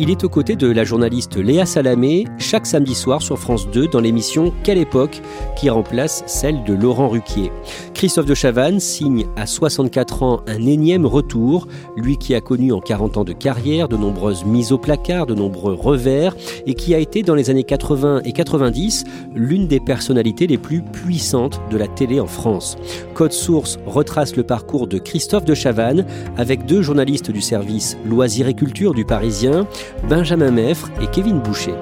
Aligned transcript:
Il 0.00 0.10
est 0.10 0.22
aux 0.22 0.28
côtés 0.28 0.54
de 0.54 0.70
la 0.70 0.84
journaliste 0.84 1.36
Léa 1.36 1.66
Salamé 1.66 2.24
chaque 2.38 2.66
samedi 2.66 2.94
soir 2.94 3.20
sur 3.20 3.36
France 3.36 3.68
2 3.68 3.88
dans 3.88 3.98
l'émission 3.98 4.54
Quelle 4.62 4.78
époque 4.78 5.20
qui 5.56 5.70
remplace 5.70 6.22
celle 6.28 6.62
de 6.62 6.72
Laurent 6.72 7.08
Ruquier. 7.08 7.50
Christophe 7.94 8.26
de 8.26 8.34
Chavannes 8.34 8.78
signe 8.78 9.26
à 9.34 9.44
64 9.44 10.22
ans 10.22 10.42
un 10.46 10.64
énième 10.64 11.04
retour, 11.04 11.66
lui 11.96 12.16
qui 12.16 12.36
a 12.36 12.40
connu 12.40 12.72
en 12.72 12.78
40 12.78 13.16
ans 13.16 13.24
de 13.24 13.32
carrière 13.32 13.88
de 13.88 13.96
nombreuses 13.96 14.44
mises 14.44 14.70
au 14.70 14.78
placard, 14.78 15.26
de 15.26 15.34
nombreux 15.34 15.74
revers 15.74 16.36
et 16.66 16.74
qui 16.74 16.94
a 16.94 16.98
été 16.98 17.24
dans 17.24 17.34
les 17.34 17.50
années 17.50 17.64
80 17.64 18.20
et 18.24 18.32
90 18.32 19.02
l'une 19.34 19.66
des 19.66 19.80
personnalités 19.80 20.46
les 20.46 20.58
plus 20.58 20.80
puissantes 20.80 21.60
de 21.72 21.76
la 21.76 21.88
télé 21.88 22.20
en 22.20 22.28
France. 22.28 22.76
Code 23.14 23.32
Source 23.32 23.80
retrace 23.84 24.36
le 24.36 24.44
parcours 24.44 24.86
de 24.86 24.98
Christophe 24.98 25.44
de 25.44 25.54
Chavannes 25.54 26.06
avec 26.36 26.66
deux 26.66 26.82
journalistes 26.82 27.32
du 27.32 27.40
service 27.40 27.98
Loisirs 28.06 28.46
et 28.46 28.54
Culture 28.54 28.94
du 28.94 29.04
Parisien, 29.04 29.66
Benjamin 30.08 30.50
Meffre 30.50 30.90
et 31.00 31.06
Kevin 31.08 31.40
Boucher. 31.40 31.74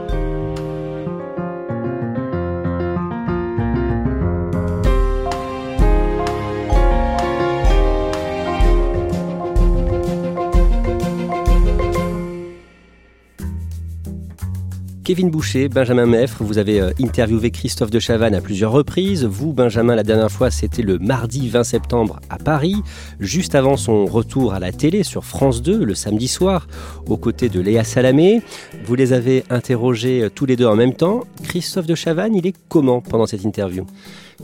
Kevin 15.07 15.31
Boucher, 15.31 15.69
Benjamin 15.69 16.07
Meffre, 16.07 16.43
vous 16.43 16.59
avez 16.59 16.81
euh, 16.81 16.91
interviewé 17.01 17.53
Christophe 17.53 17.91
de 17.91 18.01
Chavannes 18.01 18.35
à 18.35 18.41
plusieurs 18.41 18.73
reprises. 18.73 19.25
Vous, 19.25 19.53
Benjamin, 19.53 19.95
la 19.95 20.03
dernière 20.03 20.33
fois, 20.33 20.51
c'était 20.51 20.83
le 20.83 20.99
mardi 20.99 21.49
20 21.49 21.63
septembre 21.63 22.19
à 22.29 22.39
Paris, 22.39 22.75
juste 23.21 23.55
avant 23.55 23.77
son 23.77 24.05
retour 24.07 24.53
à 24.53 24.59
la 24.59 24.73
télé 24.73 25.05
sur 25.05 25.25
France 25.25 25.63
2 25.63 25.85
le 25.85 25.95
samedi 25.95 26.27
soir, 26.27 26.67
aux 27.07 27.19
côtés 27.19 27.49
de 27.49 27.61
Léa 27.61 27.85
Salamé. 27.85 28.43
Vous 28.85 28.97
les 28.97 29.13
avez 29.13 29.45
interrogés 29.49 30.23
euh, 30.23 30.29
tous 30.29 30.45
les 30.45 30.57
deux 30.57 30.67
en 30.67 30.75
même 30.75 30.95
temps. 30.95 31.23
Christophe 31.45 31.87
de 31.87 31.95
Chavannes, 31.95 32.35
il 32.35 32.45
est 32.45 32.57
comment 32.69 33.01
pendant 33.01 33.27
cette 33.27 33.45
interview? 33.45 33.87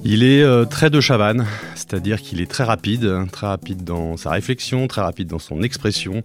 Il 0.04 0.24
est 0.24 0.42
euh, 0.42 0.64
très 0.64 0.90
de 0.90 1.00
Chavannes, 1.00 1.46
c'est-à-dire 1.74 2.20
qu'il 2.20 2.40
est 2.40 2.50
très 2.50 2.64
rapide, 2.64 3.04
hein, 3.04 3.26
très 3.30 3.46
rapide 3.46 3.84
dans 3.84 4.16
sa 4.16 4.30
réflexion, 4.30 4.86
très 4.88 5.02
rapide 5.02 5.28
dans 5.28 5.38
son 5.38 5.62
expression. 5.62 6.22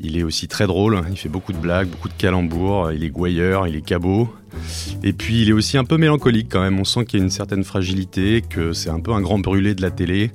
Il 0.00 0.18
est 0.18 0.22
aussi 0.22 0.48
très 0.48 0.66
drôle, 0.66 1.02
il 1.10 1.16
fait 1.16 1.28
beaucoup 1.28 1.52
de 1.52 1.58
blagues, 1.58 1.88
beaucoup 1.88 2.08
de 2.08 2.14
calembours, 2.14 2.92
il 2.92 3.02
est 3.04 3.08
gouailleur, 3.08 3.66
il 3.66 3.76
est 3.76 3.80
cabot. 3.84 4.32
Et 5.02 5.12
puis 5.12 5.42
il 5.42 5.48
est 5.48 5.52
aussi 5.52 5.78
un 5.78 5.84
peu 5.84 5.96
mélancolique 5.96 6.48
quand 6.50 6.62
même, 6.62 6.78
on 6.78 6.84
sent 6.84 7.04
qu'il 7.06 7.18
y 7.18 7.22
a 7.22 7.24
une 7.24 7.30
certaine 7.30 7.64
fragilité, 7.64 8.42
que 8.48 8.72
c'est 8.72 8.90
un 8.90 9.00
peu 9.00 9.12
un 9.12 9.20
grand 9.20 9.38
brûlé 9.38 9.74
de 9.74 9.82
la 9.82 9.90
télé, 9.90 10.30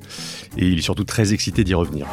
et 0.57 0.67
il 0.67 0.79
est 0.79 0.83
surtout 0.83 1.05
très 1.05 1.33
excité 1.33 1.63
d'y 1.63 1.73
revenir. 1.73 2.07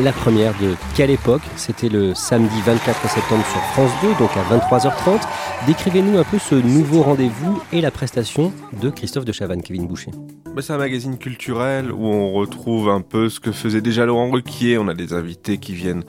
La 0.00 0.10
première 0.10 0.58
de 0.58 0.74
quelle 0.94 1.10
époque? 1.10 1.42
C'était 1.56 1.90
le 1.90 2.14
samedi 2.14 2.60
24 2.64 3.10
septembre 3.10 3.44
sur 3.44 3.60
France 3.72 3.90
2, 4.02 4.08
donc 4.18 4.30
à 4.38 4.42
23h30. 4.56 5.20
Décrivez-nous 5.66 6.16
un 6.16 6.24
peu 6.24 6.38
ce 6.38 6.54
nouveau 6.54 7.02
rendez-vous 7.02 7.62
et 7.72 7.82
la 7.82 7.90
prestation 7.90 8.54
de 8.80 8.88
Christophe 8.88 9.26
de 9.26 9.32
Chavannes, 9.32 9.60
Kevin 9.60 9.86
Boucher. 9.86 10.10
Bah, 10.56 10.62
c'est 10.62 10.72
un 10.72 10.78
magazine 10.78 11.18
culturel 11.18 11.92
où 11.92 12.06
on 12.06 12.32
retrouve 12.32 12.88
un 12.88 13.02
peu 13.02 13.28
ce 13.28 13.38
que 13.38 13.52
faisait 13.52 13.82
déjà 13.82 14.06
Laurent 14.06 14.30
Ruquier. 14.30 14.78
On 14.78 14.88
a 14.88 14.94
des 14.94 15.12
invités 15.12 15.58
qui 15.58 15.74
viennent 15.74 16.04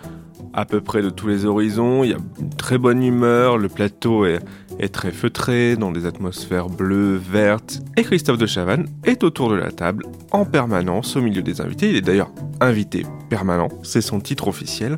à 0.54 0.64
peu 0.64 0.80
près 0.80 1.02
de 1.02 1.10
tous 1.10 1.28
les 1.28 1.46
horizons. 1.46 2.06
Il 2.06 2.12
y 2.12 2.14
a 2.14 2.18
une 2.40 2.52
très 2.52 2.78
bonne 2.78 3.04
humeur. 3.04 3.58
Le 3.58 3.68
plateau 3.68 4.26
est, 4.26 4.40
est 4.80 4.94
très 4.94 5.12
feutré, 5.12 5.76
dans 5.76 5.92
des 5.92 6.06
atmosphères 6.06 6.68
bleues, 6.68 7.16
vertes. 7.16 7.82
Et 7.98 8.04
Christophe 8.04 8.38
de 8.38 8.46
Chavannes 8.46 8.88
est 9.04 9.24
autour 9.24 9.50
de 9.50 9.56
la 9.56 9.72
table, 9.72 10.06
en 10.32 10.46
permanence, 10.46 11.16
au 11.16 11.22
milieu 11.22 11.42
des 11.42 11.62
invités. 11.62 11.90
Il 11.90 11.96
est 11.96 12.02
d'ailleurs 12.02 12.32
invité 12.60 13.06
permanent. 13.30 13.70
C'est 13.84 14.02
son 14.02 14.20
titre 14.20 14.48
officiel. 14.48 14.98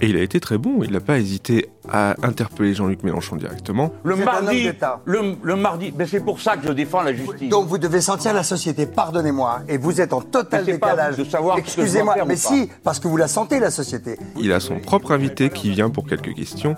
Et 0.00 0.08
il 0.08 0.16
a 0.16 0.22
été 0.22 0.40
très 0.40 0.58
bon, 0.58 0.82
il 0.82 0.92
n'a 0.92 1.00
pas 1.00 1.18
hésité 1.18 1.68
à 1.90 2.14
interpeller 2.22 2.74
Jean-Luc 2.74 3.02
Mélenchon 3.02 3.36
directement. 3.36 3.92
Le 4.04 4.16
mardi, 4.16 4.64
d'État. 4.64 5.00
le, 5.04 5.36
le 5.42 5.56
mardi, 5.56 5.90
ben 5.90 6.06
c'est 6.06 6.20
pour 6.20 6.40
ça 6.40 6.56
que 6.56 6.66
je 6.66 6.72
défends 6.72 7.02
la 7.02 7.14
justice. 7.14 7.48
Donc 7.48 7.66
vous 7.66 7.78
devez 7.78 8.00
sentir 8.00 8.34
la 8.34 8.42
société, 8.42 8.86
pardonnez-moi, 8.86 9.60
et 9.68 9.78
vous 9.78 10.00
êtes 10.00 10.12
en 10.12 10.20
total 10.20 10.64
pas 10.64 10.72
décalage. 10.72 11.16
de 11.16 11.24
savoir 11.24 11.58
Excusez-moi, 11.58 12.14
mais 12.26 12.36
si, 12.36 12.70
parce 12.84 12.98
que 12.98 13.08
vous 13.08 13.16
la 13.16 13.28
sentez 13.28 13.58
la 13.58 13.70
société. 13.70 14.18
Il 14.38 14.52
a 14.52 14.60
son 14.60 14.78
propre 14.78 15.12
invité 15.12 15.50
qui 15.50 15.70
vient 15.70 15.90
pour 15.90 16.06
quelques 16.06 16.34
questions. 16.34 16.76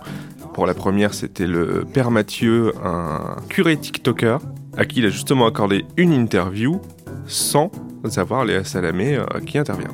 Pour 0.54 0.66
la 0.66 0.74
première, 0.74 1.14
c'était 1.14 1.46
le 1.46 1.84
père 1.84 2.10
Mathieu, 2.10 2.72
un 2.84 3.36
curé 3.48 3.76
TikToker, 3.76 4.38
à 4.76 4.84
qui 4.84 5.00
il 5.00 5.06
a 5.06 5.10
justement 5.10 5.46
accordé 5.46 5.84
une 5.96 6.12
interview 6.12 6.80
sans 7.26 7.70
avoir 8.16 8.44
Léa 8.44 8.64
Salamé 8.64 9.16
euh, 9.16 9.24
qui 9.46 9.58
intervient. 9.58 9.90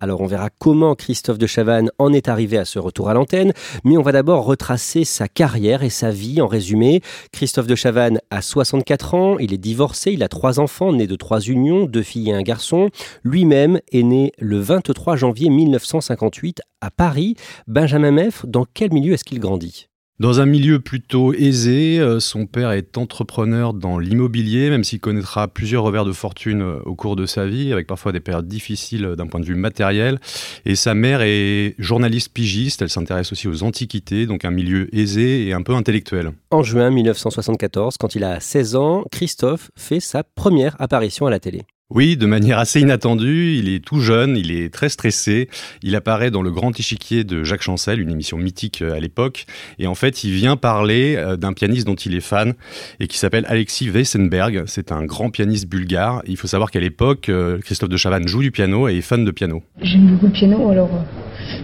Alors 0.00 0.20
on 0.20 0.26
verra 0.26 0.48
comment 0.58 0.94
Christophe 0.94 1.38
de 1.38 1.46
Chavannes 1.46 1.90
en 1.98 2.12
est 2.12 2.28
arrivé 2.28 2.56
à 2.56 2.64
ce 2.64 2.78
retour 2.78 3.08
à 3.08 3.14
l'antenne, 3.14 3.52
mais 3.84 3.96
on 3.96 4.02
va 4.02 4.12
d'abord 4.12 4.44
retracer 4.44 5.04
sa 5.04 5.26
carrière 5.26 5.82
et 5.82 5.90
sa 5.90 6.10
vie 6.10 6.40
en 6.40 6.46
résumé. 6.46 7.00
Christophe 7.32 7.66
de 7.66 7.74
Chavannes 7.74 8.20
a 8.30 8.40
64 8.40 9.14
ans, 9.14 9.38
il 9.38 9.52
est 9.52 9.58
divorcé, 9.58 10.12
il 10.12 10.22
a 10.22 10.28
trois 10.28 10.60
enfants 10.60 10.92
nés 10.92 11.06
de 11.06 11.16
trois 11.16 11.40
unions, 11.40 11.86
deux 11.86 12.02
filles 12.02 12.30
et 12.30 12.34
un 12.34 12.42
garçon. 12.42 12.90
Lui-même 13.24 13.80
est 13.92 14.02
né 14.02 14.32
le 14.38 14.58
23 14.58 15.16
janvier 15.16 15.50
1958 15.50 16.62
à 16.80 16.90
Paris. 16.90 17.34
Benjamin 17.66 18.12
Meffre, 18.12 18.46
dans 18.46 18.66
quel 18.72 18.92
milieu 18.92 19.14
est-ce 19.14 19.24
qu'il 19.24 19.40
grandit? 19.40 19.88
Dans 20.20 20.40
un 20.40 20.46
milieu 20.46 20.80
plutôt 20.80 21.32
aisé, 21.32 22.00
euh, 22.00 22.18
son 22.18 22.46
père 22.46 22.72
est 22.72 22.98
entrepreneur 22.98 23.72
dans 23.72 24.00
l'immobilier, 24.00 24.68
même 24.68 24.82
s'il 24.82 24.98
connaîtra 24.98 25.46
plusieurs 25.46 25.84
revers 25.84 26.04
de 26.04 26.10
fortune 26.10 26.60
euh, 26.60 26.80
au 26.86 26.96
cours 26.96 27.14
de 27.14 27.24
sa 27.24 27.46
vie, 27.46 27.72
avec 27.72 27.86
parfois 27.86 28.10
des 28.10 28.18
périodes 28.18 28.48
difficiles 28.48 29.04
euh, 29.04 29.14
d'un 29.14 29.28
point 29.28 29.38
de 29.38 29.44
vue 29.44 29.54
matériel. 29.54 30.18
Et 30.64 30.74
sa 30.74 30.94
mère 30.94 31.20
est 31.22 31.76
journaliste 31.78 32.32
pigiste, 32.32 32.82
elle 32.82 32.90
s'intéresse 32.90 33.30
aussi 33.30 33.46
aux 33.46 33.62
antiquités, 33.62 34.26
donc 34.26 34.44
un 34.44 34.50
milieu 34.50 34.92
aisé 34.92 35.46
et 35.46 35.52
un 35.52 35.62
peu 35.62 35.72
intellectuel. 35.72 36.32
En 36.50 36.64
juin 36.64 36.90
1974, 36.90 37.96
quand 37.96 38.16
il 38.16 38.24
a 38.24 38.40
16 38.40 38.74
ans, 38.74 39.04
Christophe 39.12 39.70
fait 39.76 40.00
sa 40.00 40.24
première 40.24 40.74
apparition 40.80 41.28
à 41.28 41.30
la 41.30 41.38
télé. 41.38 41.62
Oui, 41.90 42.18
de 42.18 42.26
manière 42.26 42.58
assez 42.58 42.80
inattendue, 42.82 43.54
il 43.56 43.70
est 43.70 43.82
tout 43.82 44.00
jeune, 44.00 44.36
il 44.36 44.50
est 44.52 44.68
très 44.68 44.90
stressé, 44.90 45.48
il 45.82 45.96
apparaît 45.96 46.30
dans 46.30 46.42
le 46.42 46.50
grand 46.50 46.78
échiquier 46.78 47.24
de 47.24 47.44
Jacques 47.44 47.62
Chancel, 47.62 47.98
une 47.98 48.10
émission 48.10 48.36
mythique 48.36 48.82
euh, 48.82 48.92
à 48.92 49.00
l'époque, 49.00 49.46
et 49.78 49.86
en 49.86 49.94
fait 49.94 50.22
il 50.22 50.32
vient 50.32 50.58
parler 50.58 51.16
euh, 51.16 51.36
d'un 51.38 51.54
pianiste 51.54 51.86
dont 51.86 51.94
il 51.94 52.14
est 52.14 52.20
fan 52.20 52.52
et 53.00 53.06
qui 53.06 53.16
s'appelle 53.16 53.46
Alexis 53.48 53.88
Weissenberg, 53.88 54.64
c'est 54.66 54.92
un 54.92 55.02
grand 55.06 55.30
pianiste 55.30 55.66
bulgare, 55.66 56.20
il 56.26 56.36
faut 56.36 56.46
savoir 56.46 56.70
qu'à 56.70 56.80
l'époque 56.80 57.30
euh, 57.30 57.56
Christophe 57.60 57.88
de 57.88 57.96
Chavannes 57.96 58.28
joue 58.28 58.42
du 58.42 58.50
piano 58.50 58.86
et 58.86 58.98
est 58.98 59.00
fan 59.00 59.24
de 59.24 59.30
piano. 59.30 59.62
J'aime 59.80 60.08
beaucoup 60.08 60.26
le 60.26 60.32
piano, 60.32 60.68
alors 60.68 60.90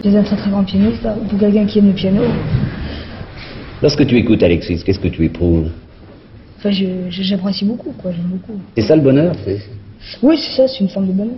j'ai 0.03 0.17
un 0.17 0.23
très 0.23 0.37
très 0.37 0.49
grand 0.49 0.63
pianiste. 0.63 1.03
Pour 1.29 1.39
quelqu'un 1.39 1.67
qui 1.67 1.77
aime 1.77 1.87
le 1.89 1.93
piano, 1.93 2.23
Lorsque 3.83 4.07
tu 4.07 4.17
écoutes 4.17 4.41
Alexis, 4.41 4.81
qu'est-ce 4.83 4.99
que 4.99 5.09
tu 5.09 5.23
éprouves? 5.25 5.69
Enfin, 6.57 6.71
j'apprécie 7.11 7.65
beaucoup, 7.65 7.91
quoi, 7.91 8.11
j'aime 8.11 8.25
beaucoup. 8.25 8.59
C'est 8.75 8.87
ça 8.87 8.95
le 8.95 9.03
bonheur 9.03 9.35
c'est- 9.45 9.61
Oui, 10.21 10.37
c'est 10.37 10.55
ça, 10.55 10.67
c'est 10.67 10.79
une 10.79 10.89
forme 10.89 11.07
de 11.07 11.13
bonheur. 11.13 11.37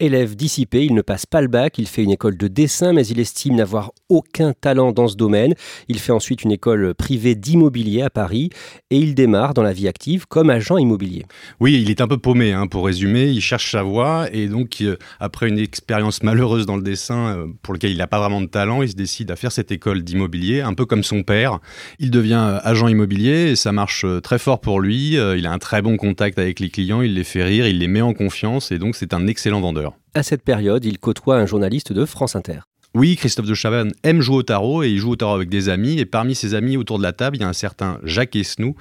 Élève 0.00 0.34
dissipé, 0.34 0.82
il 0.82 0.94
ne 0.94 1.02
passe 1.02 1.26
pas 1.26 1.42
le 1.42 1.48
bac, 1.48 1.76
il 1.76 1.86
fait 1.86 2.02
une 2.02 2.10
école 2.10 2.38
de 2.38 2.48
dessin, 2.48 2.94
mais 2.94 3.06
il 3.06 3.20
estime 3.20 3.56
n'avoir 3.56 3.92
aucun 4.08 4.54
talent 4.54 4.92
dans 4.92 5.08
ce 5.08 5.14
domaine. 5.14 5.54
Il 5.88 5.98
fait 5.98 6.12
ensuite 6.12 6.42
une 6.42 6.52
école 6.52 6.94
privée 6.94 7.34
d'immobilier 7.34 8.00
à 8.00 8.08
Paris 8.08 8.48
et 8.90 8.96
il 8.96 9.14
démarre 9.14 9.52
dans 9.52 9.62
la 9.62 9.74
vie 9.74 9.88
active 9.88 10.26
comme 10.26 10.48
agent 10.48 10.78
immobilier. 10.78 11.26
Oui, 11.60 11.78
il 11.82 11.90
est 11.90 12.00
un 12.00 12.08
peu 12.08 12.16
paumé, 12.16 12.52
hein, 12.52 12.66
pour 12.66 12.86
résumer. 12.86 13.26
Il 13.28 13.42
cherche 13.42 13.72
sa 13.72 13.82
voie 13.82 14.26
et 14.32 14.48
donc, 14.48 14.78
euh, 14.80 14.96
après 15.20 15.50
une 15.50 15.58
expérience 15.58 16.22
malheureuse 16.22 16.64
dans 16.64 16.76
le 16.76 16.82
dessin 16.82 17.36
euh, 17.36 17.46
pour 17.60 17.74
lequel 17.74 17.90
il 17.90 17.98
n'a 17.98 18.06
pas 18.06 18.20
vraiment 18.20 18.40
de 18.40 18.46
talent, 18.46 18.80
il 18.80 18.88
se 18.88 18.96
décide 18.96 19.30
à 19.30 19.36
faire 19.36 19.52
cette 19.52 19.70
école 19.70 20.02
d'immobilier, 20.02 20.62
un 20.62 20.72
peu 20.72 20.86
comme 20.86 21.02
son 21.02 21.22
père. 21.24 21.58
Il 21.98 22.10
devient 22.10 22.42
euh, 22.48 22.58
agent 22.64 22.88
immobilier 22.88 23.50
et 23.50 23.56
ça 23.56 23.72
marche 23.72 24.06
très 24.22 24.38
fort 24.38 24.62
pour 24.62 24.80
lui. 24.80 25.10
Il 25.10 25.46
a 25.46 25.52
un 25.52 25.58
très 25.58 25.82
bon 25.82 25.98
contact 25.98 26.38
avec 26.38 26.58
les 26.58 26.70
clients, 26.70 27.02
il 27.02 27.12
les 27.12 27.24
fait 27.24 27.44
rire, 27.44 27.66
il 27.66 27.78
les 27.78 27.88
met 27.88 28.00
en 28.00 28.14
confiance 28.14 28.72
et 28.72 28.78
donc 28.78 28.96
c'est 28.96 29.12
un 29.12 29.26
excellent 29.26 29.60
vendeur. 29.60 29.89
À 30.14 30.22
cette 30.22 30.42
période, 30.42 30.84
il 30.84 30.98
côtoie 30.98 31.36
un 31.36 31.46
journaliste 31.46 31.92
de 31.92 32.04
France 32.04 32.36
Inter. 32.36 32.60
Oui, 32.92 33.14
Christophe 33.14 33.46
de 33.46 33.54
Chavannes 33.54 33.92
aime 34.02 34.20
jouer 34.20 34.38
au 34.38 34.42
tarot 34.42 34.82
et 34.82 34.90
il 34.90 34.98
joue 34.98 35.12
au 35.12 35.16
tarot 35.16 35.34
avec 35.34 35.48
des 35.48 35.68
amis. 35.68 36.00
Et 36.00 36.04
parmi 36.04 36.34
ses 36.34 36.56
amis 36.56 36.76
autour 36.76 36.98
de 36.98 37.04
la 37.04 37.12
table, 37.12 37.36
il 37.36 37.40
y 37.40 37.44
a 37.44 37.48
un 37.48 37.52
certain 37.52 38.00
Jacques 38.02 38.34
Esnou, 38.34 38.74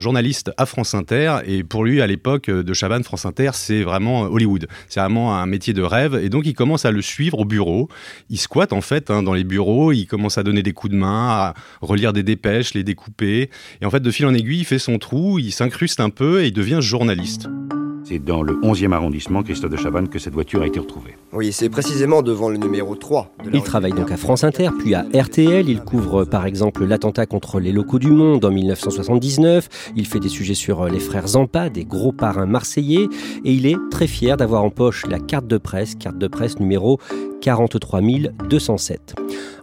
journaliste 0.00 0.52
à 0.58 0.66
France 0.66 0.94
Inter. 0.94 1.38
Et 1.46 1.64
pour 1.64 1.82
lui, 1.82 2.02
à 2.02 2.06
l'époque 2.06 2.50
de 2.50 2.74
Chavannes, 2.74 3.04
France 3.04 3.24
Inter, 3.24 3.52
c'est 3.54 3.82
vraiment 3.82 4.24
Hollywood. 4.24 4.66
C'est 4.90 5.00
vraiment 5.00 5.34
un 5.34 5.46
métier 5.46 5.72
de 5.72 5.80
rêve. 5.80 6.20
Et 6.22 6.28
donc, 6.28 6.44
il 6.44 6.52
commence 6.52 6.84
à 6.84 6.90
le 6.90 7.00
suivre 7.00 7.38
au 7.38 7.46
bureau. 7.46 7.88
Il 8.28 8.38
squatte 8.38 8.74
en 8.74 8.82
fait 8.82 9.10
hein, 9.10 9.22
dans 9.22 9.32
les 9.32 9.44
bureaux. 9.44 9.92
Il 9.92 10.04
commence 10.04 10.36
à 10.36 10.42
donner 10.42 10.62
des 10.62 10.74
coups 10.74 10.92
de 10.92 10.98
main, 10.98 11.28
à 11.30 11.54
relire 11.80 12.12
des 12.12 12.22
dépêches, 12.22 12.74
les 12.74 12.84
découper. 12.84 13.48
Et 13.80 13.86
en 13.86 13.90
fait, 13.90 14.00
de 14.00 14.10
fil 14.10 14.26
en 14.26 14.34
aiguille, 14.34 14.60
il 14.60 14.66
fait 14.66 14.78
son 14.78 14.98
trou, 14.98 15.38
il 15.38 15.52
s'incruste 15.52 16.00
un 16.00 16.10
peu 16.10 16.42
et 16.42 16.48
il 16.48 16.52
devient 16.52 16.80
journaliste. 16.82 17.48
C'est 18.06 18.18
dans 18.18 18.42
le 18.42 18.52
11e 18.60 18.92
arrondissement, 18.92 19.42
Christophe 19.42 19.70
de 19.70 19.78
Chavannes, 19.78 20.08
que 20.08 20.18
cette 20.18 20.34
voiture 20.34 20.60
a 20.60 20.66
été 20.66 20.78
retrouvée. 20.78 21.16
Oui, 21.32 21.52
c'est 21.54 21.70
précisément 21.70 22.20
devant 22.20 22.50
le 22.50 22.58
numéro 22.58 22.94
3. 22.96 23.32
il 23.54 23.62
travaille 23.62 23.94
donc 23.94 24.12
à 24.12 24.18
France 24.18 24.44
Inter, 24.44 24.68
puis 24.78 24.94
à 24.94 25.06
RTL. 25.14 25.70
Il 25.70 25.80
couvre 25.80 26.24
par 26.24 26.44
exemple 26.44 26.84
l'attentat 26.84 27.24
contre 27.24 27.60
les 27.60 27.72
locaux 27.72 27.98
du 27.98 28.10
Monde 28.10 28.44
en 28.44 28.50
1979. 28.50 29.92
Il 29.96 30.06
fait 30.06 30.20
des 30.20 30.28
sujets 30.28 30.52
sur 30.52 30.84
les 30.84 31.00
frères 31.00 31.28
Zampa, 31.28 31.70
des 31.70 31.86
gros 31.86 32.12
parrains 32.12 32.44
marseillais. 32.44 33.08
Et 33.46 33.54
il 33.54 33.64
est 33.64 33.78
très 33.90 34.06
fier 34.06 34.36
d'avoir 34.36 34.64
en 34.64 34.70
poche 34.70 35.06
la 35.06 35.18
carte 35.18 35.46
de 35.46 35.56
presse, 35.56 35.94
carte 35.94 36.18
de 36.18 36.28
presse 36.28 36.60
numéro 36.60 37.00
43 37.40 38.00
207. 38.50 39.14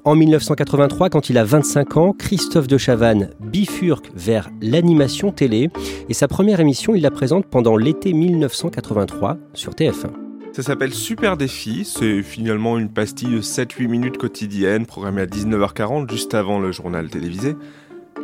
En 0.03 0.15
1983, 0.15 1.11
quand 1.11 1.29
il 1.29 1.37
a 1.37 1.43
25 1.43 1.97
ans, 1.97 2.13
Christophe 2.17 2.65
de 2.65 2.79
Chavannes 2.79 3.29
bifurque 3.39 4.09
vers 4.15 4.49
l'animation 4.59 5.31
télé 5.31 5.69
et 6.09 6.15
sa 6.15 6.27
première 6.27 6.59
émission, 6.59 6.95
il 6.95 7.03
la 7.03 7.11
présente 7.11 7.45
pendant 7.45 7.77
l'été 7.77 8.11
1983 8.11 9.37
sur 9.53 9.73
TF1. 9.73 10.09
Ça 10.53 10.63
s'appelle 10.63 10.91
Super 10.91 11.37
Défi, 11.37 11.85
c'est 11.85 12.23
finalement 12.23 12.79
une 12.79 12.89
pastille 12.89 13.29
de 13.29 13.41
7-8 13.41 13.87
minutes 13.87 14.17
quotidiennes 14.17 14.87
programmée 14.87 15.21
à 15.21 15.27
19h40 15.27 16.09
juste 16.09 16.33
avant 16.33 16.59
le 16.59 16.71
journal 16.71 17.07
télévisé. 17.07 17.55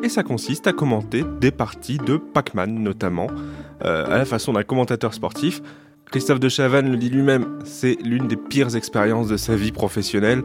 Et 0.02 0.10
ça 0.10 0.24
consiste 0.24 0.66
à 0.66 0.74
commenter 0.74 1.24
des 1.40 1.52
parties 1.52 2.00
de 2.00 2.18
Pac-Man 2.18 2.74
notamment, 2.74 3.28
euh, 3.86 4.04
à 4.08 4.18
la 4.18 4.26
façon 4.26 4.54
d'un 4.54 4.64
commentateur 4.64 5.14
sportif. 5.14 5.62
Christophe 6.10 6.40
de 6.40 6.50
Chavannes 6.50 6.90
le 6.90 6.98
dit 6.98 7.10
lui-même, 7.10 7.60
c'est 7.66 7.98
l'une 8.02 8.28
des 8.28 8.38
pires 8.38 8.76
expériences 8.76 9.28
de 9.28 9.36
sa 9.36 9.56
vie 9.56 9.74
professionnelle 9.74 10.42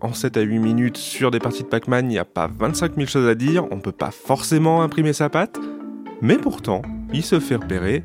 en 0.00 0.12
7 0.12 0.36
à 0.36 0.40
8 0.42 0.58
minutes 0.58 0.96
sur 0.96 1.30
des 1.30 1.38
parties 1.38 1.62
de 1.62 1.68
Pac-Man, 1.68 2.06
il 2.06 2.10
n'y 2.10 2.18
a 2.18 2.24
pas 2.24 2.48
25 2.48 2.94
000 2.96 3.06
choses 3.06 3.28
à 3.28 3.34
dire, 3.34 3.66
on 3.70 3.76
ne 3.76 3.80
peut 3.80 3.92
pas 3.92 4.10
forcément 4.10 4.82
imprimer 4.82 5.12
sa 5.12 5.28
patte, 5.28 5.58
mais 6.20 6.36
pourtant, 6.36 6.82
il 7.12 7.22
se 7.22 7.40
fait 7.40 7.56
repérer 7.56 8.04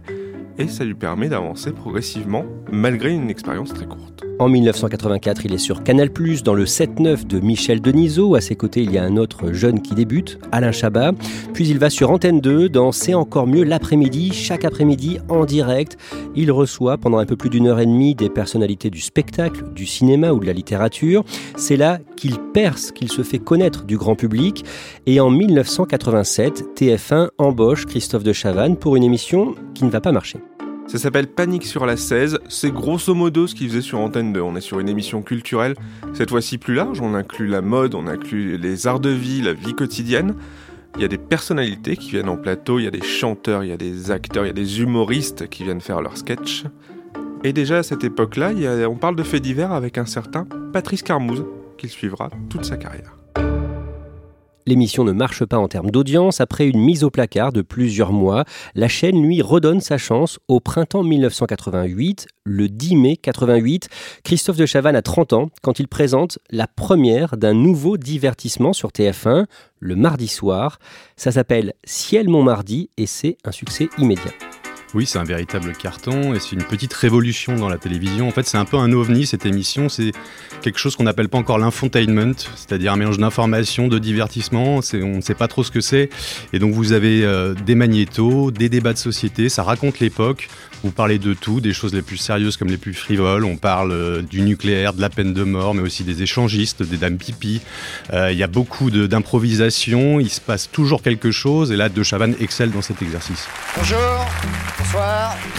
et 0.58 0.68
ça 0.68 0.86
lui 0.86 0.96
permet 0.96 1.30
d'avancer 1.30 1.72
progressivement 1.72 2.46
malgré 2.72 3.12
une 3.12 3.30
expérience 3.30 3.74
très 3.74 3.86
courte. 3.86 4.29
En 4.40 4.48
1984, 4.48 5.44
il 5.44 5.54
est 5.54 5.58
sur 5.58 5.84
Canal+, 5.84 6.10
dans 6.46 6.54
le 6.54 6.64
7-9 6.64 7.28
de 7.28 7.42
Michel 7.42 7.82
Denisot. 7.82 8.36
À 8.36 8.42
ses 8.42 8.56
côtés, 8.56 8.84
il 8.84 8.92
y 8.94 8.98
a 8.98 9.04
un 9.04 9.18
autre 9.18 9.52
jeune 9.52 9.82
qui 9.82 9.96
débute, 9.96 10.40
Alain 10.54 10.72
Chabat. 10.72 11.12
Puis 11.54 11.68
il 11.68 11.78
va 11.78 11.90
sur 11.90 12.10
Antenne 12.10 12.40
2 12.40 12.70
dans 12.70 12.94
C'est 12.94 13.14
encore 13.14 13.48
mieux 13.48 13.66
l'après-midi, 13.66 14.32
chaque 14.32 14.64
après-midi 14.64 15.20
en 15.28 15.44
direct. 15.44 15.98
Il 16.36 16.54
reçoit 16.54 16.98
pendant 16.98 17.18
un 17.18 17.26
peu 17.26 17.36
plus 17.36 17.50
d'une 17.50 17.68
heure 17.68 17.82
et 17.82 17.86
demie 17.86 18.16
des 18.16 18.30
personnalités 18.30 18.90
du 18.90 19.02
spectacle, 19.02 19.66
du 19.74 19.86
cinéma 19.86 20.32
ou 20.32 20.40
de 20.40 20.46
la 20.46 20.54
littérature. 20.54 21.26
C'est 21.58 21.76
là 21.76 22.00
qu'il 22.16 22.40
perce, 22.40 22.94
qu'il 22.94 23.12
se 23.12 23.24
fait 23.24 23.40
connaître 23.40 23.84
du 23.84 23.98
grand 23.98 24.16
public. 24.16 24.64
Et 25.06 25.20
en 25.20 25.32
1987, 25.32 26.78
TF1 26.78 27.28
embauche 27.38 27.86
Christophe 27.86 28.24
de 28.24 28.32
Chavannes 28.32 28.78
pour 28.78 28.96
une 28.96 29.04
émission 29.04 29.54
qui 29.74 29.84
ne 29.84 29.90
va 29.90 30.00
pas 30.00 30.14
marcher. 30.14 30.40
Ça 30.90 30.98
s'appelle 30.98 31.28
Panique 31.28 31.68
sur 31.68 31.86
la 31.86 31.96
16. 31.96 32.40
C'est 32.50 32.72
grosso 32.72 33.14
modo 33.14 33.46
ce 33.46 33.54
qu'il 33.54 33.70
faisait 33.70 33.82
sur 33.82 34.00
Antenne 34.00 34.34
2. 34.34 34.42
On 34.42 34.56
est 34.56 34.62
sur 34.62 34.80
une 34.80 34.90
émission 34.90 35.22
culturelle, 35.22 35.76
cette 36.16 36.32
fois-ci 36.32 36.58
plus 36.58 36.74
large. 36.74 37.00
On 37.00 37.14
inclut 37.14 37.46
la 37.46 37.62
mode, 37.62 37.94
on 37.94 38.08
inclut 38.08 38.58
les 38.58 38.88
arts 38.88 39.00
de 39.00 39.12
vie, 39.12 39.44
la 39.44 39.54
vie 39.54 39.76
quotidienne. 39.76 40.34
Il 40.96 41.04
y 41.04 41.06
a 41.06 41.08
des 41.08 41.20
personnalités 41.20 41.96
qui 41.96 42.10
viennent 42.10 42.28
en 42.28 42.38
plateau, 42.38 42.80
il 42.80 42.86
y 42.86 42.88
a 42.88 42.92
des 42.92 43.04
chanteurs, 43.04 43.64
il 43.64 43.70
y 43.70 43.72
a 43.72 43.78
des 43.78 44.10
acteurs, 44.10 44.46
il 44.46 44.48
y 44.48 44.50
a 44.50 44.54
des 44.54 44.82
humoristes 44.82 45.48
qui 45.48 45.64
viennent 45.64 45.80
faire 45.80 46.02
leurs 46.02 46.18
sketchs. 46.18 46.64
Et 47.44 47.54
déjà 47.54 47.78
à 47.78 47.84
cette 47.84 48.04
époque-là, 48.04 48.54
on 48.90 48.96
parle 48.96 49.16
de 49.16 49.22
faits 49.22 49.44
divers 49.44 49.72
avec 49.72 50.00
un 50.00 50.08
certain 50.08 50.48
Patrice 50.74 51.04
Carmouze, 51.04 51.46
qui 51.78 51.88
suivra 51.88 52.32
toute 52.50 52.66
sa 52.66 52.78
carrière. 52.78 53.19
L'émission 54.70 55.04
ne 55.04 55.14
marche 55.14 55.46
pas 55.46 55.58
en 55.58 55.68
termes 55.68 55.90
d'audience. 55.90 56.42
Après 56.42 56.68
une 56.68 56.80
mise 56.80 57.04
au 57.04 57.10
placard 57.10 57.52
de 57.52 57.64
plusieurs 57.64 58.12
mois, 58.12 58.46
la 58.76 58.88
chaîne 58.88 59.20
lui 59.20 59.42
redonne 59.42 59.82
sa 59.82 59.98
chance 59.98 60.38
au 60.48 60.60
printemps 60.60 61.02
1988, 61.02 62.28
le 62.44 62.70
10 62.70 62.96
mai 62.96 63.18
88. 63.18 63.90
Christophe 64.24 64.58
de 64.58 64.68
Chavannes 64.68 64.96
a 64.96 65.02
30 65.02 65.34
ans 65.34 65.50
quand 65.64 65.80
il 65.80 65.88
présente 65.88 66.38
la 66.52 66.68
première 66.68 67.36
d'un 67.36 67.56
nouveau 67.56 67.98
divertissement 67.98 68.72
sur 68.72 68.90
TF1, 68.90 69.46
le 69.80 69.96
mardi 69.96 70.28
soir. 70.28 70.78
Ça 71.16 71.32
s'appelle 71.32 71.74
Ciel 71.84 72.30
mon 72.30 72.44
mardi 72.44 72.92
et 72.98 73.08
c'est 73.08 73.38
un 73.46 73.52
succès 73.52 73.90
immédiat. 73.98 74.49
Oui, 74.96 75.06
c'est 75.06 75.20
un 75.20 75.24
véritable 75.24 75.74
carton 75.74 76.34
et 76.34 76.40
c'est 76.40 76.54
une 76.54 76.64
petite 76.64 76.94
révolution 76.94 77.56
dans 77.56 77.70
la 77.70 77.78
télévision. 77.78 78.28
En 78.28 78.32
fait, 78.32 78.48
c'est 78.48 78.58
un 78.58 78.66
peu 78.66 78.78
un 78.78 78.92
ovni 78.92 79.28
cette 79.28 79.46
émission. 79.46 79.88
C'est 79.88 80.14
quelque 80.64 80.80
chose 80.80 80.96
qu'on 80.96 81.04
n'appelle 81.04 81.30
pas 81.30 81.38
encore 81.38 81.60
l'infotainment, 81.60 82.34
c'est-à-dire 82.56 82.94
un 82.94 82.96
mélange 82.96 83.20
d'information, 83.20 83.88
de 83.88 84.00
divertissement. 84.00 84.80
On 84.94 85.18
ne 85.18 85.22
sait 85.22 85.36
pas 85.36 85.48
trop 85.48 85.64
ce 85.64 85.70
que 85.70 85.80
c'est. 85.80 86.10
Et 86.54 86.60
donc, 86.60 86.74
vous 86.74 86.92
avez 86.92 87.24
euh, 87.24 87.54
des 87.54 87.76
magnétos, 87.76 88.50
des 88.50 88.68
débats 88.68 88.94
de 88.94 88.98
société. 88.98 89.48
Ça 89.48 89.62
raconte 89.62 90.00
l'époque. 90.00 90.50
Vous 90.84 90.92
parlez 90.92 91.20
de 91.20 91.34
tout, 91.36 91.62
des 91.62 91.74
choses 91.74 91.94
les 91.94 92.02
plus 92.02 92.18
sérieuses 92.18 92.58
comme 92.58 92.70
les 92.70 92.78
plus 92.78 92.96
frivoles. 92.96 93.46
On 93.46 93.58
parle 93.58 93.92
euh, 93.92 94.22
du 94.24 94.42
nucléaire, 94.42 94.94
de 94.94 95.02
la 95.02 95.10
peine 95.12 95.34
de 95.34 95.44
mort, 95.44 95.76
mais 95.76 95.82
aussi 95.82 96.04
des 96.04 96.24
échangistes, 96.24 96.82
des 96.82 96.98
dames 96.98 97.18
pipi. 97.18 97.62
Euh, 98.14 98.32
il 98.32 98.38
y 98.40 98.44
a 98.44 98.48
beaucoup 98.48 98.90
d'improvisation. 98.90 100.20
Il 100.20 100.30
se 100.30 100.42
passe 100.42 100.72
toujours 100.72 101.04
quelque 101.04 101.30
chose. 101.30 101.72
Et 101.72 101.76
là, 101.76 101.90
De 101.90 102.02
Chavannes 102.02 102.36
excelle 102.40 102.72
dans 102.72 102.82
cet 102.82 103.04
exercice. 103.04 103.48
Bonjour. 103.78 104.26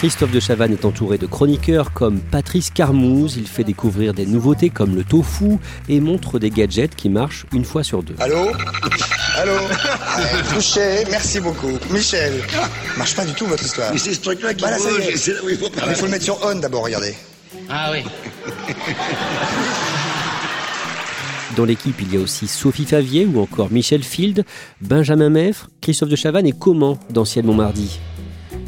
Christophe 0.00 0.30
de 0.30 0.40
Chavannes 0.40 0.72
est 0.72 0.86
entouré 0.86 1.18
de 1.18 1.26
chroniqueurs 1.26 1.92
comme 1.92 2.20
Patrice 2.20 2.70
Carmouze. 2.70 3.36
Il 3.36 3.46
fait 3.46 3.64
découvrir 3.64 4.14
des 4.14 4.24
nouveautés 4.24 4.70
comme 4.70 4.94
le 4.94 5.04
tofu 5.04 5.58
et 5.90 6.00
montre 6.00 6.38
des 6.38 6.48
gadgets 6.48 6.94
qui 6.96 7.10
marchent 7.10 7.44
une 7.52 7.66
fois 7.66 7.84
sur 7.84 8.02
deux. 8.02 8.14
Allô 8.18 8.48
Allô 9.36 9.52
Touché, 10.54 11.04
merci 11.10 11.38
beaucoup. 11.40 11.72
Michel. 11.90 12.32
Marche 12.96 13.14
pas 13.14 13.26
du 13.26 13.34
tout 13.34 13.44
votre 13.44 13.62
histoire. 13.62 13.92
Mais 13.92 13.98
c'est 13.98 14.14
ce 14.14 14.22
truc-là 14.22 14.54
qui 14.54 14.60
Voilà, 14.60 14.78
bouge, 14.78 15.00
est. 15.06 15.18
c'est 15.18 15.34
là 15.34 15.40
où 15.44 15.50
il 15.50 15.58
faut 15.58 15.68
Il 15.86 15.94
faut 15.94 16.06
le 16.06 16.10
mettre 16.12 16.24
sur 16.24 16.38
on 16.46 16.54
d'abord, 16.58 16.84
regardez. 16.84 17.14
Ah 17.68 17.90
oui. 17.92 18.02
Dans 21.58 21.66
l'équipe, 21.66 21.96
il 22.00 22.14
y 22.14 22.16
a 22.16 22.20
aussi 22.20 22.48
Sophie 22.48 22.86
Favier 22.86 23.26
ou 23.26 23.38
encore 23.38 23.70
Michel 23.70 24.02
Field, 24.02 24.46
Benjamin 24.80 25.28
Meffre, 25.28 25.68
Christophe 25.82 26.08
de 26.08 26.16
Chavannes 26.16 26.46
et 26.46 26.54
comment 26.58 26.98
dans 27.10 27.26
Ciel 27.26 27.44
Montmardi? 27.44 27.98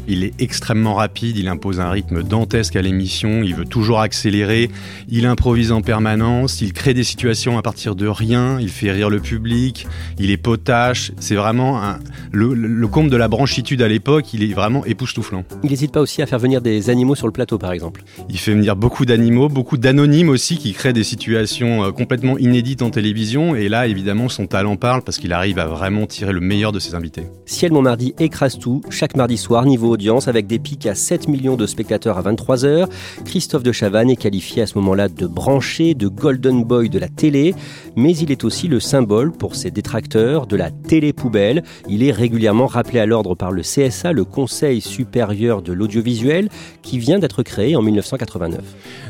Il 0.07 0.23
est 0.23 0.33
extrêmement 0.39 0.95
rapide, 0.95 1.37
il 1.37 1.47
impose 1.47 1.79
un 1.79 1.89
rythme 1.89 2.23
dantesque 2.23 2.75
à 2.75 2.81
l'émission, 2.81 3.41
il 3.41 3.55
veut 3.55 3.65
toujours 3.65 4.01
accélérer, 4.01 4.69
il 5.09 5.25
improvise 5.25 5.71
en 5.71 5.81
permanence, 5.81 6.61
il 6.61 6.73
crée 6.73 6.93
des 6.93 7.05
situations 7.05 7.57
à 7.57 7.61
partir 7.61 7.95
de 7.95 8.05
rien, 8.07 8.59
il 8.59 8.67
fait 8.69 8.91
rire 8.91 9.09
le 9.09 9.19
public, 9.21 9.87
il 10.19 10.29
est 10.29 10.37
potache, 10.37 11.11
c'est 11.19 11.35
vraiment 11.35 11.81
un- 11.81 11.99
le, 12.31 12.53
le 12.53 12.87
comble 12.87 13.09
de 13.09 13.15
la 13.15 13.29
branchitude 13.29 13.81
à 13.81 13.87
l'époque, 13.87 14.33
il 14.33 14.43
est 14.43 14.53
vraiment 14.53 14.83
époustouflant. 14.85 15.45
Il 15.63 15.69
n'hésite 15.69 15.91
pas 15.93 16.01
aussi 16.01 16.21
à 16.21 16.25
faire 16.25 16.39
venir 16.39 16.61
des 16.61 16.89
animaux 16.89 17.15
sur 17.15 17.27
le 17.27 17.33
plateau 17.33 17.57
par 17.57 17.71
exemple. 17.71 18.03
Il 18.29 18.37
fait 18.37 18.53
venir 18.53 18.75
beaucoup 18.75 19.05
d'animaux, 19.05 19.47
beaucoup 19.47 19.77
d'anonymes 19.77 20.29
aussi 20.29 20.57
qui 20.57 20.73
créent 20.73 20.91
des 20.93 21.03
situations 21.03 21.83
euh, 21.85 21.91
complètement 21.91 22.37
inédites 22.37 22.81
en 22.81 22.89
télévision 22.89 23.55
et 23.55 23.69
là 23.69 23.87
évidemment 23.87 24.27
son 24.27 24.47
talent 24.47 24.75
parle 24.75 25.01
parce 25.03 25.17
qu'il 25.17 25.31
arrive 25.31 25.59
à 25.59 25.67
vraiment 25.67 26.05
tirer 26.07 26.33
le 26.33 26.41
meilleur 26.41 26.71
de 26.73 26.79
ses 26.79 26.93
invités. 26.95 27.23
Ciel 27.45 27.71
Montmardi 27.71 28.13
écrase 28.19 28.59
tout, 28.59 28.81
chaque 28.89 29.15
mardi 29.15 29.37
soir, 29.37 29.65
niveau 29.65 29.92
audience 29.93 30.27
avec 30.27 30.47
des 30.47 30.59
pics 30.59 30.85
à 30.85 30.95
7 30.95 31.27
millions 31.27 31.55
de 31.55 31.65
spectateurs 31.65 32.17
à 32.17 32.23
23h. 32.23 32.87
Christophe 33.25 33.63
de 33.63 33.71
Chavannes 33.71 34.09
est 34.09 34.15
qualifié 34.15 34.63
à 34.63 34.67
ce 34.67 34.77
moment-là 34.79 35.07
de 35.07 35.27
branché, 35.27 35.93
de 35.93 36.07
golden 36.07 36.63
boy 36.63 36.89
de 36.89 36.99
la 36.99 37.07
télé, 37.07 37.55
mais 37.95 38.15
il 38.17 38.31
est 38.31 38.43
aussi 38.43 38.67
le 38.67 38.79
symbole 38.79 39.31
pour 39.31 39.55
ses 39.55 39.71
détracteurs 39.71 40.47
de 40.47 40.55
la 40.55 40.71
télé 40.71 41.13
poubelle. 41.13 41.63
Il 41.87 42.03
est 42.03 42.11
régulièrement 42.11 42.67
rappelé 42.67 42.99
à 42.99 43.05
l'ordre 43.05 43.35
par 43.35 43.51
le 43.51 43.61
CSA, 43.61 44.11
le 44.11 44.25
Conseil 44.25 44.81
supérieur 44.81 45.61
de 45.61 45.73
l'audiovisuel, 45.73 46.49
qui 46.81 46.97
vient 46.97 47.19
d'être 47.19 47.43
créé 47.43 47.75
en 47.75 47.81
1989. 47.81 48.61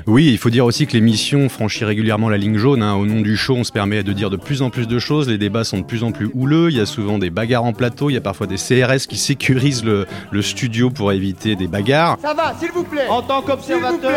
Oui, 0.05 0.27
il 0.29 0.37
faut 0.37 0.49
dire 0.49 0.65
aussi 0.65 0.85
que 0.85 0.93
l'émission 0.93 1.47
franchit 1.47 1.85
régulièrement 1.85 2.27
la 2.29 2.37
ligne 2.37 2.57
jaune. 2.57 2.83
Hein. 2.83 2.95
Au 2.95 3.05
nom 3.05 3.21
du 3.21 3.37
show, 3.37 3.55
on 3.55 3.63
se 3.63 3.71
permet 3.71 4.03
de 4.03 4.11
dire 4.11 4.29
de 4.29 4.37
plus 4.37 4.61
en 4.61 4.69
plus 4.69 4.87
de 4.87 4.99
choses. 4.99 5.29
Les 5.29 5.37
débats 5.37 5.63
sont 5.63 5.79
de 5.79 5.85
plus 5.85 6.03
en 6.03 6.11
plus 6.11 6.29
houleux. 6.33 6.69
Il 6.69 6.77
y 6.77 6.81
a 6.81 6.85
souvent 6.85 7.17
des 7.17 7.29
bagarres 7.29 7.63
en 7.63 7.71
plateau. 7.71 8.09
Il 8.09 8.13
y 8.13 8.17
a 8.17 8.21
parfois 8.21 8.47
des 8.47 8.57
CRS 8.57 9.07
qui 9.07 9.17
sécurisent 9.17 9.85
le, 9.85 10.05
le 10.31 10.41
studio 10.41 10.72
pour 10.93 11.11
éviter 11.11 11.55
des 11.55 11.67
bagarres. 11.67 12.17
Ça 12.21 12.33
va, 12.33 12.53
s'il 12.59 12.71
vous 12.71 12.83
plaît. 12.83 13.07
En 13.07 13.21
tant 13.21 13.41
qu'observateur. 13.41 14.13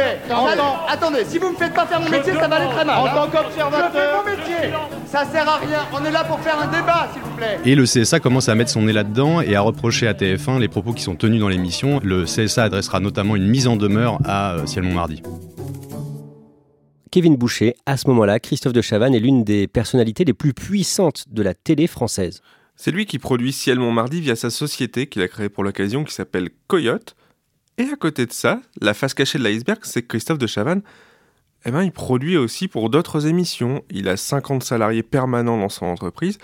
Attendez, 0.88 1.24
si 1.26 1.38
vous 1.38 1.50
me 1.50 1.56
faites 1.56 1.74
pas 1.74 1.86
faire 1.86 2.00
mon 2.00 2.08
métier, 2.08 2.32
ça 2.32 2.48
va 2.48 2.56
aller 2.56 2.74
très 2.74 2.84
mal. 2.84 2.98
En 2.98 3.06
hein. 3.06 3.10
tant 3.14 3.26
qu'observateur. 3.26 3.90
Je 3.92 3.98
fais 3.98 4.16
mon 4.16 4.36
métier. 4.36 4.70
Ça 5.06 5.24
sert 5.24 5.48
à 5.48 5.56
rien. 5.58 5.80
On 5.92 6.04
est 6.04 6.10
là 6.10 6.24
pour 6.24 6.40
faire 6.40 6.58
un 6.60 6.66
débat, 6.66 7.08
s'il 7.12 7.22
vous 7.22 7.36
plaît. 7.36 7.58
Et 7.64 7.74
le 7.74 7.84
CSA 7.84 8.20
commence 8.20 8.48
à 8.48 8.54
mettre 8.54 8.70
son 8.70 8.82
nez 8.82 8.92
là-dedans 8.92 9.40
et 9.40 9.54
à 9.54 9.60
reprocher 9.60 10.08
à 10.08 10.14
TF1 10.14 10.58
les 10.58 10.68
propos 10.68 10.92
qui 10.92 11.02
sont 11.02 11.14
tenus 11.14 11.40
dans 11.40 11.48
l'émission. 11.48 12.00
Le 12.02 12.24
CSA 12.24 12.64
adressera 12.64 13.00
notamment 13.00 13.36
une 13.36 13.46
mise 13.46 13.66
en 13.66 13.76
demeure 13.76 14.18
à 14.24 14.54
euh, 14.54 14.66
Ciel 14.66 14.84
Montmardi. 14.84 15.22
Kevin 17.10 17.36
Boucher, 17.36 17.76
à 17.86 17.96
ce 17.96 18.08
moment-là, 18.08 18.40
Christophe 18.40 18.72
de 18.74 18.82
Chavannes 18.82 19.14
est 19.14 19.20
l'une 19.20 19.42
des 19.42 19.68
personnalités 19.68 20.24
les 20.24 20.34
plus 20.34 20.52
puissantes 20.52 21.24
de 21.30 21.42
la 21.42 21.54
télé 21.54 21.86
française. 21.86 22.42
C'est 22.76 22.90
lui 22.90 23.06
qui 23.06 23.18
produit 23.18 23.52
Ciel 23.52 23.78
Montmardi 23.78 24.20
via 24.20 24.36
sa 24.36 24.50
société 24.50 25.06
qu'il 25.06 25.22
a 25.22 25.28
créée 25.28 25.48
pour 25.48 25.64
l'occasion 25.64 26.04
qui 26.04 26.14
s'appelle 26.14 26.50
Coyote. 26.68 27.16
Et 27.78 27.84
à 27.84 27.96
côté 27.96 28.26
de 28.26 28.32
ça, 28.32 28.60
la 28.80 28.94
face 28.94 29.14
cachée 29.14 29.38
de 29.38 29.44
l'iceberg, 29.44 29.80
c'est 29.82 30.06
Christophe 30.06 30.38
de 30.38 30.46
Chavannes, 30.46 30.82
eh 31.64 31.70
ben, 31.70 31.82
il 31.82 31.90
produit 31.90 32.36
aussi 32.36 32.68
pour 32.68 32.90
d'autres 32.90 33.26
émissions. 33.26 33.82
Il 33.90 34.08
a 34.08 34.16
50 34.16 34.62
salariés 34.62 35.02
permanents 35.02 35.58
dans 35.58 35.68
son 35.68 35.86
entreprise 35.86 36.38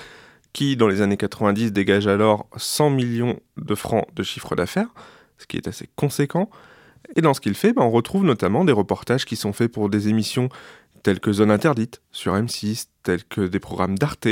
qui, 0.53 0.77
dans 0.77 0.89
les 0.89 1.01
années 1.01 1.17
90, 1.17 1.73
dégage 1.73 2.07
alors 2.07 2.49
100 2.57 2.91
millions 2.91 3.39
de 3.57 3.75
francs 3.75 4.07
de 4.15 4.23
chiffre 4.23 4.57
d'affaires, 4.57 4.89
ce 5.39 5.47
qui 5.47 5.57
est 5.57 5.69
assez 5.69 5.89
conséquent. 5.97 6.51
Et 7.15 7.21
dans 7.21 7.35
ce 7.35 7.41
qu'il 7.41 7.55
fait, 7.55 7.73
ben, 7.73 7.83
on 7.83 7.91
retrouve 7.91 8.25
notamment 8.25 8.65
des 8.65 8.73
reportages 8.73 9.25
qui 9.25 9.37
sont 9.37 9.53
faits 9.53 9.71
pour 9.71 9.91
des 9.91 10.09
émissions 10.09 10.49
telles 11.03 11.21
que 11.21 11.33
Zone 11.33 11.51
Interdite 11.51 12.01
sur 12.11 12.35
M6, 12.35 12.87
telles 13.03 13.25
que 13.25 13.43
des 13.43 13.61
programmes 13.61 13.99
d'Arte, 13.99 14.29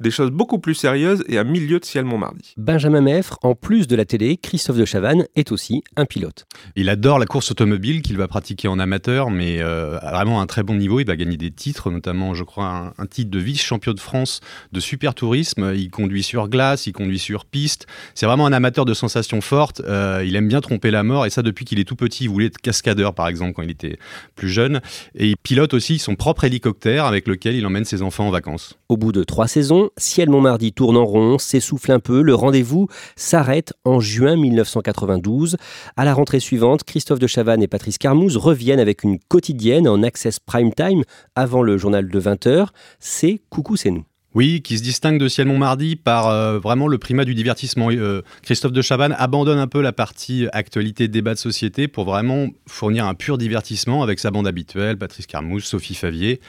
des 0.00 0.10
choses 0.10 0.30
beaucoup 0.30 0.58
plus 0.58 0.74
sérieuses 0.74 1.24
et 1.28 1.38
à 1.38 1.44
milieu 1.44 1.80
de 1.80 1.84
ciel 1.84 2.04
Montmardi. 2.04 2.54
Benjamin 2.56 3.00
Meffre, 3.00 3.38
en 3.42 3.54
plus 3.54 3.86
de 3.86 3.96
la 3.96 4.04
télé, 4.04 4.36
Christophe 4.36 4.76
de 4.76 4.84
Chavannes 4.84 5.26
est 5.36 5.52
aussi 5.52 5.82
un 5.96 6.04
pilote. 6.04 6.46
Il 6.76 6.88
adore 6.88 7.18
la 7.18 7.26
course 7.26 7.50
automobile 7.50 8.02
qu'il 8.02 8.16
va 8.16 8.28
pratiquer 8.28 8.68
en 8.68 8.78
amateur, 8.78 9.30
mais 9.30 9.60
euh, 9.60 9.98
à 10.00 10.12
vraiment 10.12 10.40
un 10.40 10.46
très 10.46 10.62
bon 10.62 10.74
niveau. 10.74 11.00
Il 11.00 11.06
va 11.06 11.16
gagner 11.16 11.36
des 11.36 11.50
titres, 11.50 11.90
notamment, 11.90 12.34
je 12.34 12.44
crois, 12.44 12.66
un, 12.66 12.92
un 12.98 13.06
titre 13.06 13.30
de 13.30 13.38
vice-champion 13.38 13.92
de 13.92 14.00
France 14.00 14.40
de 14.72 14.80
super 14.80 15.14
tourisme. 15.14 15.72
Il 15.74 15.90
conduit 15.90 16.22
sur 16.22 16.48
glace, 16.48 16.86
il 16.86 16.92
conduit 16.92 17.18
sur 17.18 17.44
piste. 17.44 17.86
C'est 18.14 18.26
vraiment 18.26 18.46
un 18.46 18.52
amateur 18.52 18.84
de 18.84 18.94
sensations 18.94 19.40
fortes. 19.40 19.80
Euh, 19.86 20.24
il 20.26 20.36
aime 20.36 20.48
bien 20.48 20.60
tromper 20.60 20.90
la 20.90 21.02
mort, 21.02 21.26
et 21.26 21.30
ça 21.30 21.42
depuis 21.42 21.64
qu'il 21.64 21.78
est 21.78 21.84
tout 21.84 21.96
petit. 21.96 22.24
Il 22.24 22.30
voulait 22.30 22.46
être 22.46 22.58
cascadeur, 22.58 23.14
par 23.14 23.28
exemple, 23.28 23.52
quand 23.54 23.62
il 23.62 23.70
était 23.70 23.98
plus 24.34 24.48
jeune. 24.48 24.80
Et 25.14 25.28
il 25.28 25.36
pilote 25.36 25.74
aussi 25.74 25.98
son 25.98 26.14
propre 26.14 26.44
hélicoptère 26.44 27.04
avec 27.04 27.26
lequel 27.26 27.54
il 27.54 27.66
emmène 27.66 27.84
ses 27.84 28.02
enfants 28.02 28.28
en 28.28 28.30
vacances. 28.30 28.78
Au 28.88 28.96
bout 28.96 29.12
de 29.12 29.24
trois 29.24 29.48
saisons, 29.48 29.87
Ciel 29.96 30.30
Montmardi 30.30 30.72
tourne 30.72 30.96
en 30.96 31.04
rond, 31.04 31.38
s'essouffle 31.38 31.92
un 31.92 32.00
peu, 32.00 32.22
le 32.22 32.34
rendez-vous 32.34 32.88
s'arrête 33.16 33.72
en 33.84 34.00
juin 34.00 34.36
1992. 34.36 35.56
À 35.96 36.04
la 36.04 36.14
rentrée 36.14 36.40
suivante, 36.40 36.84
Christophe 36.84 37.18
de 37.18 37.26
Chavannes 37.26 37.62
et 37.62 37.68
Patrice 37.68 37.98
Carmouze 37.98 38.36
reviennent 38.36 38.80
avec 38.80 39.02
une 39.02 39.18
quotidienne 39.18 39.88
en 39.88 40.02
access 40.02 40.38
prime 40.40 40.72
time 40.72 41.02
avant 41.34 41.62
le 41.62 41.78
journal 41.78 42.08
de 42.08 42.20
20h. 42.20 42.68
C'est 43.00 43.40
Coucou, 43.50 43.76
c'est 43.76 43.90
nous. 43.90 44.04
Oui, 44.38 44.62
qui 44.62 44.78
se 44.78 44.84
distingue 44.84 45.18
de 45.18 45.26
Ciel 45.26 45.48
Montmardi 45.48 45.96
par 45.96 46.28
euh, 46.28 46.60
vraiment 46.60 46.86
le 46.86 46.96
primat 46.96 47.24
du 47.24 47.34
divertissement. 47.34 47.88
Euh, 47.90 48.22
Christophe 48.42 48.70
de 48.70 48.82
Chavannes 48.82 49.16
abandonne 49.18 49.58
un 49.58 49.66
peu 49.66 49.80
la 49.80 49.92
partie 49.92 50.46
actualité, 50.52 51.08
débat 51.08 51.34
de 51.34 51.40
société 51.40 51.88
pour 51.88 52.04
vraiment 52.04 52.46
fournir 52.68 53.04
un 53.06 53.14
pur 53.14 53.36
divertissement 53.36 54.04
avec 54.04 54.20
sa 54.20 54.30
bande 54.30 54.46
habituelle, 54.46 54.96
Patrice 54.96 55.26
Carmouze, 55.26 55.64
Sophie 55.64 55.96
Favier. 55.96 56.40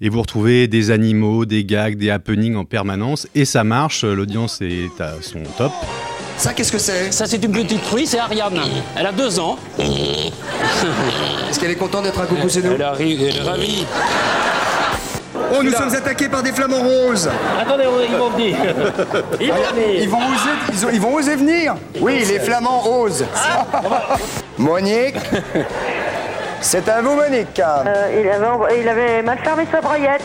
Et 0.00 0.08
vous 0.08 0.22
retrouvez 0.22 0.68
des 0.68 0.90
animaux, 0.90 1.44
des 1.44 1.66
gags, 1.66 1.98
des 1.98 2.08
happenings 2.08 2.56
en 2.56 2.64
permanence. 2.64 3.28
Et 3.34 3.44
ça 3.44 3.62
marche, 3.62 4.04
l'audience 4.04 4.62
est 4.62 4.98
à 4.98 5.20
son 5.20 5.42
top. 5.58 5.72
Ça, 6.38 6.54
qu'est-ce 6.54 6.72
que 6.72 6.78
c'est? 6.78 7.12
Ça, 7.12 7.26
c'est 7.26 7.44
une 7.44 7.52
petite 7.52 7.82
truie, 7.82 8.06
c'est 8.06 8.20
Ariane. 8.20 8.58
Elle 8.96 9.04
a 9.04 9.12
deux 9.12 9.38
ans. 9.38 9.58
Est-ce 9.78 11.60
qu'elle 11.60 11.72
est 11.72 11.76
contente 11.76 12.04
d'être 12.04 12.22
à 12.22 12.24
Coucou, 12.24 12.48
c'est 12.48 12.64
nous 12.64 12.72
Elle, 12.72 12.80
arrive, 12.80 13.20
elle 13.20 13.36
est 13.36 13.42
ravie. 13.42 13.84
Oh, 15.56 15.62
nous 15.62 15.70
sommes 15.72 15.94
attaqués 15.94 16.28
par 16.28 16.42
des 16.42 16.52
flamants 16.52 16.82
roses 16.82 17.30
Attendez, 17.60 17.84
ils 18.08 18.16
vont 18.16 18.30
venir. 18.30 18.56
Ils 19.40 19.52
vont 19.52 19.62
venir. 19.72 20.00
Ils 20.00 20.08
vont 20.08 20.18
oser, 20.18 20.50
ils, 20.72 20.86
ont- 20.86 20.90
ils 20.92 21.00
vont 21.00 21.14
oser 21.14 21.36
venir 21.36 21.74
Oui, 22.00 22.24
les 22.28 22.40
flamands 22.40 22.82
osent 22.86 23.24
Monique 24.58 25.16
C'est 26.60 26.88
à 26.88 27.00
vous, 27.02 27.14
Monique 27.14 27.60
Euh, 27.60 28.20
il, 28.22 28.28
avait, 28.30 28.80
il 28.82 28.88
avait 28.88 29.22
mal 29.22 29.38
fermé 29.44 29.66
sa 29.70 29.80
braillette. 29.80 30.22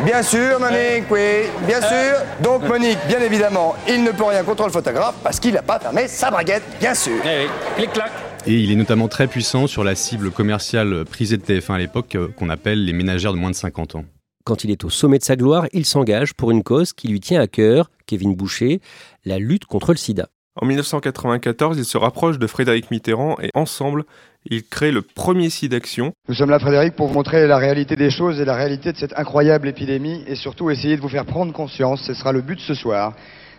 Bien 0.00 0.22
sûr, 0.22 0.58
Monique, 0.58 1.04
oui, 1.10 1.42
bien 1.60 1.80
sûr. 1.80 2.16
Donc, 2.40 2.62
Monique, 2.64 2.98
bien 3.06 3.20
évidemment, 3.20 3.76
il 3.86 4.02
ne 4.02 4.10
peut 4.10 4.24
rien 4.24 4.42
contre 4.42 4.64
le 4.64 4.72
photographe 4.72 5.14
parce 5.22 5.38
qu'il 5.38 5.54
n'a 5.54 5.62
pas 5.62 5.78
fermé 5.78 6.08
sa 6.08 6.30
braguette, 6.30 6.62
bien 6.80 6.94
sûr. 6.94 7.20
Eh 7.24 7.44
oui, 7.44 7.50
clic-clac. 7.76 8.10
Et 8.46 8.54
il 8.54 8.72
est 8.72 8.76
notamment 8.76 9.08
très 9.08 9.26
puissant 9.26 9.66
sur 9.66 9.84
la 9.84 9.94
cible 9.94 10.30
commerciale 10.30 11.04
prisée 11.04 11.36
de 11.36 11.42
TF1 11.42 11.74
à 11.74 11.78
l'époque, 11.78 12.14
euh, 12.14 12.28
qu'on 12.28 12.48
appelle 12.48 12.84
les 12.84 12.94
ménagères 12.94 13.32
de 13.32 13.38
moins 13.38 13.50
de 13.50 13.54
50 13.54 13.96
ans. 13.96 14.04
Quand 14.44 14.64
il 14.64 14.70
est 14.70 14.84
au 14.84 14.90
sommet 14.90 15.18
de 15.18 15.24
sa 15.24 15.36
gloire, 15.36 15.66
il 15.72 15.84
s'engage 15.84 16.32
pour 16.32 16.50
une 16.50 16.62
cause 16.62 16.94
qui 16.94 17.08
lui 17.08 17.20
tient 17.20 17.40
à 17.40 17.46
cœur, 17.46 17.90
Kevin 18.06 18.34
Boucher, 18.34 18.80
la 19.26 19.38
lutte 19.38 19.66
contre 19.66 19.92
le 19.92 19.98
sida. 19.98 20.28
En 20.60 20.66
1994, 20.66 21.78
il 21.78 21.84
se 21.84 21.98
rapproche 21.98 22.38
de 22.38 22.46
Frédéric 22.46 22.90
Mitterrand 22.90 23.36
et 23.42 23.50
ensemble, 23.54 24.04
ils 24.46 24.64
créent 24.64 24.90
le 24.90 25.02
premier 25.02 25.50
site 25.50 25.72
d'action. 25.72 26.12
Nous 26.28 26.34
sommes 26.34 26.50
là, 26.50 26.58
Frédéric, 26.58 26.96
pour 26.96 27.08
vous 27.08 27.14
montrer 27.14 27.46
la 27.46 27.58
réalité 27.58 27.94
des 27.94 28.10
choses 28.10 28.40
et 28.40 28.44
la 28.46 28.56
réalité 28.56 28.92
de 28.92 28.96
cette 28.96 29.16
incroyable 29.16 29.68
épidémie 29.68 30.24
et 30.26 30.34
surtout 30.34 30.70
essayer 30.70 30.96
de 30.96 31.02
vous 31.02 31.08
faire 31.08 31.26
prendre 31.26 31.52
conscience, 31.52 32.02
ce 32.06 32.14
sera 32.14 32.32
le 32.32 32.40
but 32.40 32.58
ce 32.58 32.74
soir, 32.74 33.14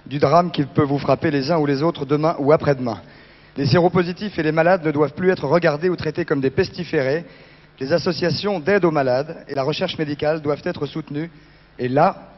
du 0.08 0.18
drame 0.18 0.52
qui 0.52 0.64
peut 0.64 0.84
vous 0.84 0.98
frapper 0.98 1.30
les 1.30 1.52
uns 1.52 1.60
ou 1.60 1.68
les 1.68 1.84
autres 1.84 2.06
demain 2.06 2.36
ou 2.40 2.52
après-demain. 2.52 3.00
Les 3.58 3.66
séropositifs 3.66 4.40
et 4.40 4.44
les 4.44 4.54
malades 4.54 4.86
ne 4.86 4.92
doivent 4.92 5.14
plus 5.14 5.30
être 5.30 5.46
regardés 5.46 5.90
ou 5.90 5.98
traités 5.98 6.24
comme 6.24 6.40
des 6.40 6.52
pestiférés. 6.52 7.26
Les 7.80 7.92
associations 7.92 8.60
d'aide 8.60 8.86
aux 8.86 8.92
malades 8.92 9.44
et 9.50 9.56
la 9.56 9.64
recherche 9.64 9.98
médicale 9.98 10.42
doivent 10.42 10.62
être 10.64 10.86
soutenues. 10.86 11.30
Et 11.78 11.90
là, 11.90 12.32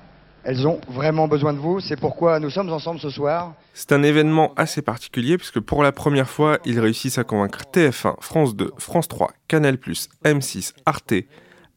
elles 0.44 0.68
ont 0.68 0.82
vraiment 0.90 1.28
besoin 1.28 1.54
de 1.54 1.60
vous. 1.60 1.80
C'est 1.80 2.00
pourquoi 2.00 2.40
nous 2.40 2.50
sommes 2.50 2.72
ensemble 2.72 3.00
ce 3.00 3.10
soir. 3.10 3.54
C'est 3.74 3.92
un 3.92 4.02
événement 4.02 4.54
assez 4.56 4.82
particulier 4.82 5.38
puisque 5.38 5.60
pour 5.60 5.84
la 5.84 5.92
première 5.92 6.30
fois, 6.30 6.58
ils 6.66 6.80
réussissent 6.80 7.20
à 7.20 7.24
convaincre 7.24 7.62
TF1, 7.72 8.16
France 8.20 8.56
2, 8.56 8.72
France 8.78 9.08
3, 9.08 9.32
Canal+, 9.48 9.78
M6, 10.26 10.74
Arte, 10.86 11.14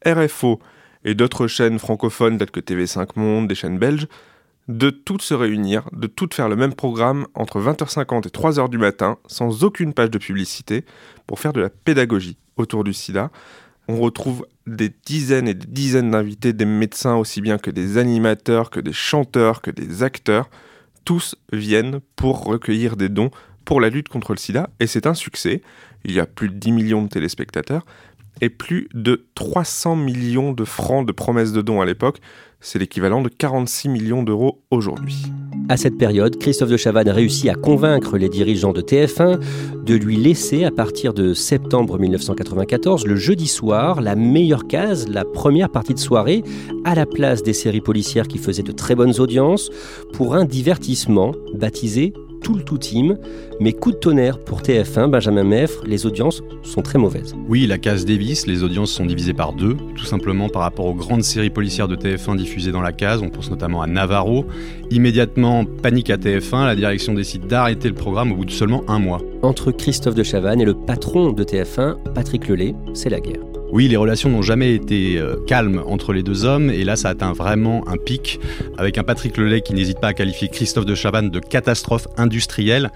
RFO 0.07 0.61
et 1.05 1.15
d'autres 1.15 1.47
chaînes 1.47 1.79
francophones 1.79 2.39
telles 2.39 2.51
que 2.51 2.61
TV5 2.61 3.11
Monde, 3.17 3.49
des 3.49 3.55
chaînes 3.55 3.79
belges, 3.79 4.09
de 4.69 4.91
toutes 4.91 5.23
se 5.23 5.35
réunir, 5.35 5.89
de 5.93 6.07
toutes 6.07 6.35
faire 6.35 6.49
le 6.49 6.57
même 6.57 6.75
programme 6.75 7.27
entre 7.35 7.61
20h50 7.61 8.27
et 8.27 8.31
3h 8.31 8.69
du 8.69 8.79
matin, 8.79 9.19
sans 9.27 9.65
aucune 9.65 9.93
page 9.93 10.11
de 10.11 10.19
publicité, 10.19 10.85
pour 11.27 11.39
faire 11.39 11.53
de 11.53 11.61
la 11.61 11.71
pédagogie 11.71 12.37
autour 12.57 12.85
du 12.85 12.93
sida. 12.93 13.31
On 13.89 14.01
retrouve 14.01 14.47
des 14.67 14.91
dizaines 15.05 15.47
et 15.47 15.55
des 15.55 15.67
dizaines 15.67 16.11
d'invités, 16.11 16.53
des 16.53 16.65
médecins 16.65 17.15
aussi 17.15 17.41
bien 17.41 17.59
que 17.59 17.71
des 17.71 17.99
animateurs, 17.99 18.71
que 18.71 18.81
des 18.81 18.93
chanteurs, 18.93 19.63
que 19.63 19.71
des 19.71 20.03
acteurs. 20.03 20.51
Tous 21.05 21.37
viennent 21.53 22.01
pour 22.17 22.45
recueillir 22.45 22.97
des 22.97 23.09
dons 23.09 23.31
pour 23.65 23.81
la 23.81 23.91
lutte 23.91 24.09
contre 24.09 24.33
le 24.33 24.39
sida, 24.39 24.71
et 24.81 24.87
c'est 24.89 25.07
un 25.07 25.15
succès. 25.15 25.63
Il 26.05 26.13
y 26.13 26.21
a 26.21 26.27
plus 26.27 26.49
de 26.49 26.55
10 26.55 26.73
millions 26.73 27.03
de 27.03 27.09
téléspectateurs 27.09 27.85
et 28.41 28.49
plus 28.49 28.89
de 28.93 29.27
300 29.35 29.97
millions 29.97 30.53
de 30.53 30.65
francs 30.65 31.07
de 31.07 31.13
promesses 31.13 31.53
de 31.53 31.63
dons 31.63 31.81
à 31.81 31.87
l'époque. 31.87 32.19
C'est 32.61 32.79
l'équivalent 32.79 33.23
de 33.23 33.29
46 33.29 33.89
millions 33.89 34.23
d'euros 34.23 34.63
aujourd'hui. 34.71 35.27
À 35.69 35.77
cette 35.77 35.99
période, 35.99 36.39
Christophe 36.39 36.71
de 36.71 36.77
Chavannes 36.77 37.09
réussit 37.09 37.51
à 37.51 37.55
convaincre 37.55 38.17
les 38.17 38.29
dirigeants 38.29 38.73
de 38.73 38.81
TF1 38.81 39.41
de 39.85 39.95
lui 39.95 40.17
laisser, 40.17 40.65
à 40.65 40.71
partir 40.71 41.13
de 41.13 41.35
septembre 41.35 41.99
1994, 41.99 43.07
le 43.07 43.17
jeudi 43.17 43.47
soir, 43.47 44.01
la 44.01 44.15
meilleure 44.15 44.67
case, 44.69 45.09
la 45.09 45.25
première 45.25 45.69
partie 45.69 45.95
de 45.95 45.99
soirée, 45.99 46.45
à 46.85 46.95
la 46.95 47.05
place 47.05 47.43
des 47.43 47.53
séries 47.53 47.81
policières 47.81 48.29
qui 48.29 48.39
faisaient 48.39 48.63
de 48.63 48.73
très 48.73 48.95
bonnes 48.95 49.19
audiences, 49.21 49.71
pour 50.13 50.35
un 50.35 50.45
divertissement 50.45 51.33
baptisé 51.55 52.13
tout 52.47 52.55
le 52.55 52.63
tout 52.63 52.79
team. 52.79 53.19
Mais 53.59 53.73
coup 53.73 53.91
de 53.91 53.97
tonnerre 53.97 54.39
pour 54.39 54.63
TF1, 54.63 55.11
Benjamin 55.11 55.43
Meffre, 55.43 55.83
les 55.85 56.07
audiences 56.07 56.45
sont 56.63 56.81
très 56.81 56.97
mauvaises. 56.97 57.35
Oui, 57.49 57.67
la 57.67 57.77
case 57.77 58.05
Davis, 58.05 58.47
les 58.47 58.63
audiences 58.63 58.93
sont 58.93 59.05
divisées 59.05 59.33
par 59.33 59.53
deux, 59.53 59.77
tout 59.97 60.05
simplement 60.05 60.49
par 60.49 60.63
rapport 60.63 60.87
aux 60.87 60.95
grandes 60.95 61.25
séries 61.25 61.51
policières 61.51 61.89
de 61.89 61.97
TF1 61.97 62.37
diffusées 62.37 62.71
dans 62.71 62.83
la 62.83 62.93
case. 62.93 63.21
On 63.21 63.31
pense 63.31 63.51
notamment 63.51 63.83
à 63.83 63.89
Navarro. 63.89 64.45
Immédiatement, 64.93 65.65
panique 65.65 66.11
à 66.11 66.19
TF1, 66.19 66.67
la 66.67 66.77
direction 66.77 67.15
décide 67.15 67.49
d'arrêter 67.49 67.89
le 67.89 67.95
programme 67.95 68.31
au 68.31 68.37
bout 68.37 68.45
de 68.45 68.53
seulement 68.53 68.85
un 68.87 69.01
mois. 69.01 69.21
Entre 69.43 69.73
Christophe 69.73 70.15
de 70.15 70.23
Chavannes 70.23 70.61
et 70.61 70.65
le 70.65 70.75
patron 70.75 71.33
de 71.33 71.43
TF1, 71.43 71.97
Patrick 72.15 72.47
Lelay, 72.47 72.77
c'est 72.95 73.11
la 73.11 73.19
guerre. 73.19 73.56
Oui, 73.73 73.89
les 73.89 73.97
relations 73.97 74.29
n'ont 74.29 74.43
jamais 74.43 74.75
été 74.75 75.19
euh, 75.19 75.37
calmes 75.47 75.83
entre 75.87 76.13
les 76.13 76.23
deux 76.23 76.45
hommes, 76.45 76.71
et 76.71 76.85
là 76.85 76.95
ça 76.95 77.09
atteint 77.09 77.33
vraiment 77.33 77.87
un 77.89 77.97
pic, 77.97 78.39
avec 78.79 78.97
un 78.97 79.03
Patrick 79.03 79.37
Lelay 79.37 79.61
qui 79.61 79.75
n'hésite 79.75 80.01
pas 80.01 80.09
à 80.09 80.15
qualifier 80.15 80.49
Christophe 80.49 80.87
de 80.87 80.95
Chavannes 80.95 81.31
de 81.31 81.41
catastrophe 81.41 82.07
industrielle, 82.17 82.91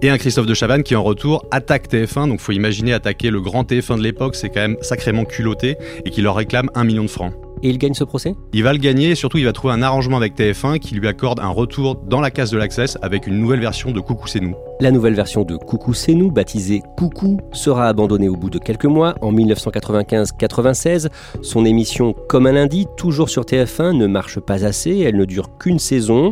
et 0.00 0.10
un 0.10 0.18
Christophe 0.18 0.46
de 0.46 0.54
Chavannes 0.54 0.84
qui 0.84 0.94
en 0.94 1.02
retour 1.02 1.44
attaque 1.50 1.88
TF1, 1.88 2.28
donc 2.28 2.40
faut 2.40 2.52
imaginer 2.52 2.92
attaquer 2.92 3.30
le 3.30 3.40
grand 3.40 3.68
TF1 3.68 3.98
de 3.98 4.02
l'époque, 4.02 4.36
c'est 4.36 4.48
quand 4.48 4.60
même 4.60 4.76
sacrément 4.80 5.24
culotté, 5.24 5.76
et 6.04 6.10
qui 6.10 6.22
leur 6.22 6.36
réclame 6.36 6.70
un 6.74 6.84
million 6.84 7.04
de 7.04 7.10
francs. 7.10 7.34
Et 7.62 7.70
il 7.70 7.78
gagne 7.78 7.94
ce 7.94 8.02
procès? 8.02 8.34
Il 8.52 8.64
va 8.64 8.72
le 8.72 8.78
gagner 8.78 9.10
et 9.10 9.14
surtout 9.14 9.38
il 9.38 9.44
va 9.44 9.52
trouver 9.52 9.74
un 9.74 9.82
arrangement 9.82 10.16
avec 10.16 10.36
TF1 10.36 10.80
qui 10.80 10.96
lui 10.96 11.06
accorde 11.06 11.38
un 11.38 11.48
retour 11.48 11.94
dans 11.94 12.20
la 12.20 12.32
case 12.32 12.50
de 12.50 12.58
l'Access 12.58 12.98
avec 13.02 13.28
une 13.28 13.38
nouvelle 13.38 13.60
version 13.60 13.92
de 13.92 14.00
Coucou 14.00 14.26
c'est 14.26 14.40
nous. 14.40 14.56
La 14.80 14.90
nouvelle 14.90 15.14
version 15.14 15.44
de 15.44 15.56
Coucou 15.56 15.94
c'est 15.94 16.14
nous, 16.14 16.32
baptisée 16.32 16.82
Coucou, 16.96 17.38
sera 17.52 17.86
abandonnée 17.86 18.28
au 18.28 18.34
bout 18.34 18.50
de 18.50 18.58
quelques 18.58 18.86
mois, 18.86 19.14
en 19.20 19.32
1995-96. 19.32 21.08
Son 21.40 21.64
émission 21.64 22.14
Comme 22.28 22.46
un 22.46 22.52
lundi, 22.52 22.86
toujours 22.96 23.30
sur 23.30 23.44
TF1, 23.44 23.96
ne 23.96 24.08
marche 24.08 24.40
pas 24.40 24.64
assez, 24.64 24.98
elle 24.98 25.16
ne 25.16 25.24
dure 25.24 25.56
qu'une 25.58 25.78
saison. 25.78 26.30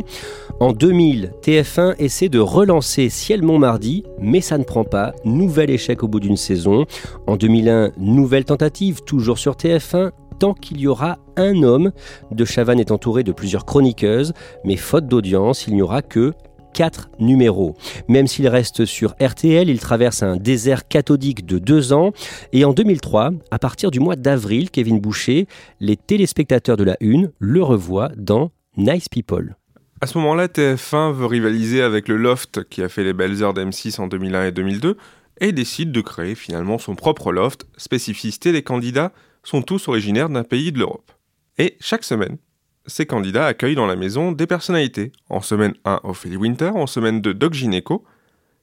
En 0.59 0.73
2000, 0.73 1.31
TF1 1.41 1.95
essaie 1.97 2.29
de 2.29 2.39
relancer 2.39 3.09
Ciel 3.09 3.41
Montmardi, 3.41 4.03
mais 4.19 4.41
ça 4.41 4.57
ne 4.57 4.63
prend 4.63 4.83
pas. 4.83 5.13
Nouvel 5.23 5.69
échec 5.69 6.03
au 6.03 6.07
bout 6.07 6.19
d'une 6.19 6.37
saison. 6.37 6.85
En 7.25 7.37
2001, 7.37 7.91
nouvelle 7.97 8.45
tentative, 8.45 9.01
toujours 9.05 9.39
sur 9.39 9.53
TF1, 9.53 10.11
tant 10.41 10.53
qu'il 10.55 10.81
y 10.81 10.87
aura 10.87 11.19
un 11.37 11.61
homme. 11.61 11.91
De 12.31 12.45
Chavannes 12.45 12.79
est 12.79 12.89
entouré 12.89 13.23
de 13.23 13.31
plusieurs 13.31 13.63
chroniqueuses, 13.63 14.33
mais 14.65 14.75
faute 14.75 15.05
d'audience, 15.05 15.67
il 15.67 15.75
n'y 15.75 15.83
aura 15.83 16.01
que 16.01 16.33
4 16.73 17.11
numéros. 17.19 17.75
Même 18.07 18.25
s'il 18.25 18.47
reste 18.47 18.85
sur 18.85 19.13
RTL, 19.21 19.69
il 19.69 19.79
traverse 19.79 20.23
un 20.23 20.37
désert 20.37 20.87
cathodique 20.87 21.45
de 21.45 21.59
deux 21.59 21.93
ans. 21.93 22.11
Et 22.53 22.65
en 22.65 22.73
2003, 22.73 23.29
à 23.51 23.59
partir 23.59 23.91
du 23.91 23.99
mois 23.99 24.15
d'avril, 24.15 24.71
Kevin 24.71 24.99
Boucher, 24.99 25.45
les 25.79 25.95
téléspectateurs 25.95 26.77
de 26.77 26.85
la 26.85 26.97
Une 27.01 27.31
le 27.37 27.61
revoient 27.61 28.09
dans 28.17 28.49
Nice 28.77 29.09
People. 29.09 29.55
À 30.01 30.07
ce 30.07 30.17
moment-là, 30.17 30.47
TF1 30.47 31.13
veut 31.13 31.27
rivaliser 31.27 31.83
avec 31.83 32.07
le 32.07 32.17
Loft 32.17 32.67
qui 32.67 32.81
a 32.81 32.89
fait 32.89 33.03
les 33.03 33.13
belles 33.13 33.43
heures 33.43 33.53
d'M6 33.53 34.01
en 34.01 34.07
2001 34.07 34.47
et 34.47 34.51
2002 34.51 34.97
et 35.39 35.51
décide 35.51 35.91
de 35.91 36.01
créer 36.01 36.33
finalement 36.33 36.79
son 36.79 36.95
propre 36.95 37.31
Loft. 37.31 37.67
Spécificité, 37.77 38.51
les 38.51 38.63
candidats 38.63 39.11
sont 39.43 39.61
tous 39.61 39.87
originaires 39.87 40.29
d'un 40.29 40.43
pays 40.43 40.71
de 40.71 40.79
l'Europe. 40.79 41.11
Et 41.57 41.77
chaque 41.79 42.03
semaine, 42.03 42.37
ces 42.85 43.05
candidats 43.05 43.45
accueillent 43.45 43.75
dans 43.75 43.85
la 43.87 43.95
maison 43.95 44.31
des 44.31 44.47
personnalités. 44.47 45.11
En 45.29 45.41
semaine 45.41 45.73
1, 45.85 46.01
Ophélie 46.03 46.37
Winter, 46.37 46.71
en 46.73 46.87
semaine 46.87 47.21
2, 47.21 47.33
Doc 47.33 47.53
Gineco, 47.53 48.03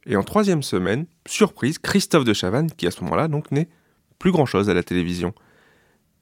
et 0.06 0.16
en 0.16 0.23
troisième 0.23 0.62
semaine, 0.62 1.06
surprise, 1.26 1.78
Christophe 1.78 2.25
de 2.25 2.32
Chavannes, 2.32 2.70
qui 2.70 2.87
à 2.87 2.90
ce 2.90 3.02
moment-là 3.04 3.28
donc 3.28 3.50
n'est 3.50 3.68
plus 4.18 4.32
grand-chose 4.32 4.70
à 4.70 4.75
la 4.75 4.82
télévision. 4.82 5.35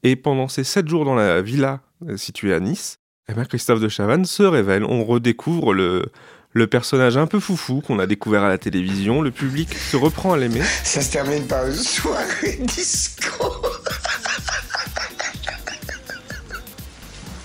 Et 0.03 0.15
pendant 0.15 0.47
ces 0.47 0.63
sept 0.63 0.87
jours 0.87 1.05
dans 1.05 1.15
la 1.15 1.41
villa 1.41 1.81
euh, 2.07 2.17
située 2.17 2.53
à 2.53 2.59
Nice, 2.59 2.99
eh 3.29 3.33
bien 3.33 3.45
Christophe 3.45 3.79
de 3.79 3.89
Chavannes 3.89 4.25
se 4.25 4.43
révèle. 4.43 4.83
On 4.83 5.03
redécouvre 5.03 5.73
le, 5.73 6.05
le 6.51 6.67
personnage 6.67 7.17
un 7.17 7.27
peu 7.27 7.39
foufou 7.39 7.81
qu'on 7.81 7.99
a 7.99 8.05
découvert 8.05 8.43
à 8.43 8.49
la 8.49 8.57
télévision. 8.57 9.21
Le 9.21 9.31
public 9.31 9.73
se 9.73 9.97
reprend 9.97 10.33
à 10.33 10.37
l'aimer. 10.37 10.61
Ça 10.83 11.01
se 11.01 11.11
termine 11.11 11.45
par 11.45 11.65
une 11.67 11.73
soirée 11.73 12.59
disco. 12.61 13.66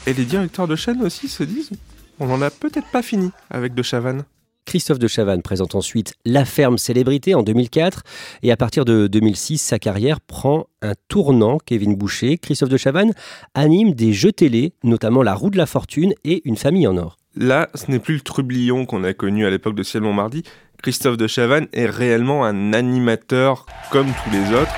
Et 0.07 0.15
les 0.15 0.25
directeurs 0.25 0.67
de 0.67 0.77
chaîne 0.77 1.03
aussi 1.03 1.29
se 1.29 1.43
disent 1.43 1.71
on 2.19 2.27
n'en 2.27 2.43
a 2.43 2.51
peut-être 2.51 2.89
pas 2.89 3.03
fini 3.03 3.31
avec 3.51 3.75
De 3.75 3.83
Chavannes. 3.83 4.25
Christophe 4.65 4.99
de 4.99 5.09
Chavannes 5.09 5.43
présente 5.43 5.75
ensuite 5.75 6.15
La 6.25 6.45
Ferme 6.45 6.79
Célébrité 6.79 7.35
en 7.35 7.43
2004 7.43 8.03
et 8.43 8.53
à 8.53 8.57
partir 8.57 8.85
de 8.85 9.07
2006, 9.07 9.59
sa 9.59 9.79
carrière 9.79 10.21
prend 10.21 10.67
un 10.83 10.93
tournant. 11.09 11.59
Kevin 11.59 11.97
Boucher, 11.97 12.39
Christophe 12.39 12.69
de 12.69 12.77
Chavannes 12.77 13.13
anime 13.55 13.93
des 13.93 14.13
jeux 14.13 14.33
télé, 14.33 14.75
notamment 14.85 15.23
La 15.23 15.35
Roue 15.35 15.51
de 15.51 15.59
la 15.59 15.67
Fortune 15.67 16.15
et 16.25 16.43
Une 16.45 16.57
famille 16.57 16.87
en 16.87 16.97
or. 16.97 17.17
Là, 17.35 17.71
ce 17.75 17.91
n'est 17.91 17.99
plus 17.99 18.15
le 18.15 18.21
trublion 18.21 18.87
qu'on 18.87 19.05
a 19.05 19.15
connu 19.15 19.47
à 19.47 19.51
l'époque 19.51 19.75
de 19.75 19.83
Ciel 19.83 20.03
Montmardi. 20.03 20.43
Christophe 20.83 21.17
de 21.17 21.27
Chavannes 21.27 21.69
est 21.73 21.87
réellement 21.87 22.45
un 22.45 22.73
animateur 22.73 23.67
comme 23.91 24.13
tous 24.25 24.31
les 24.31 24.55
autres. 24.55 24.73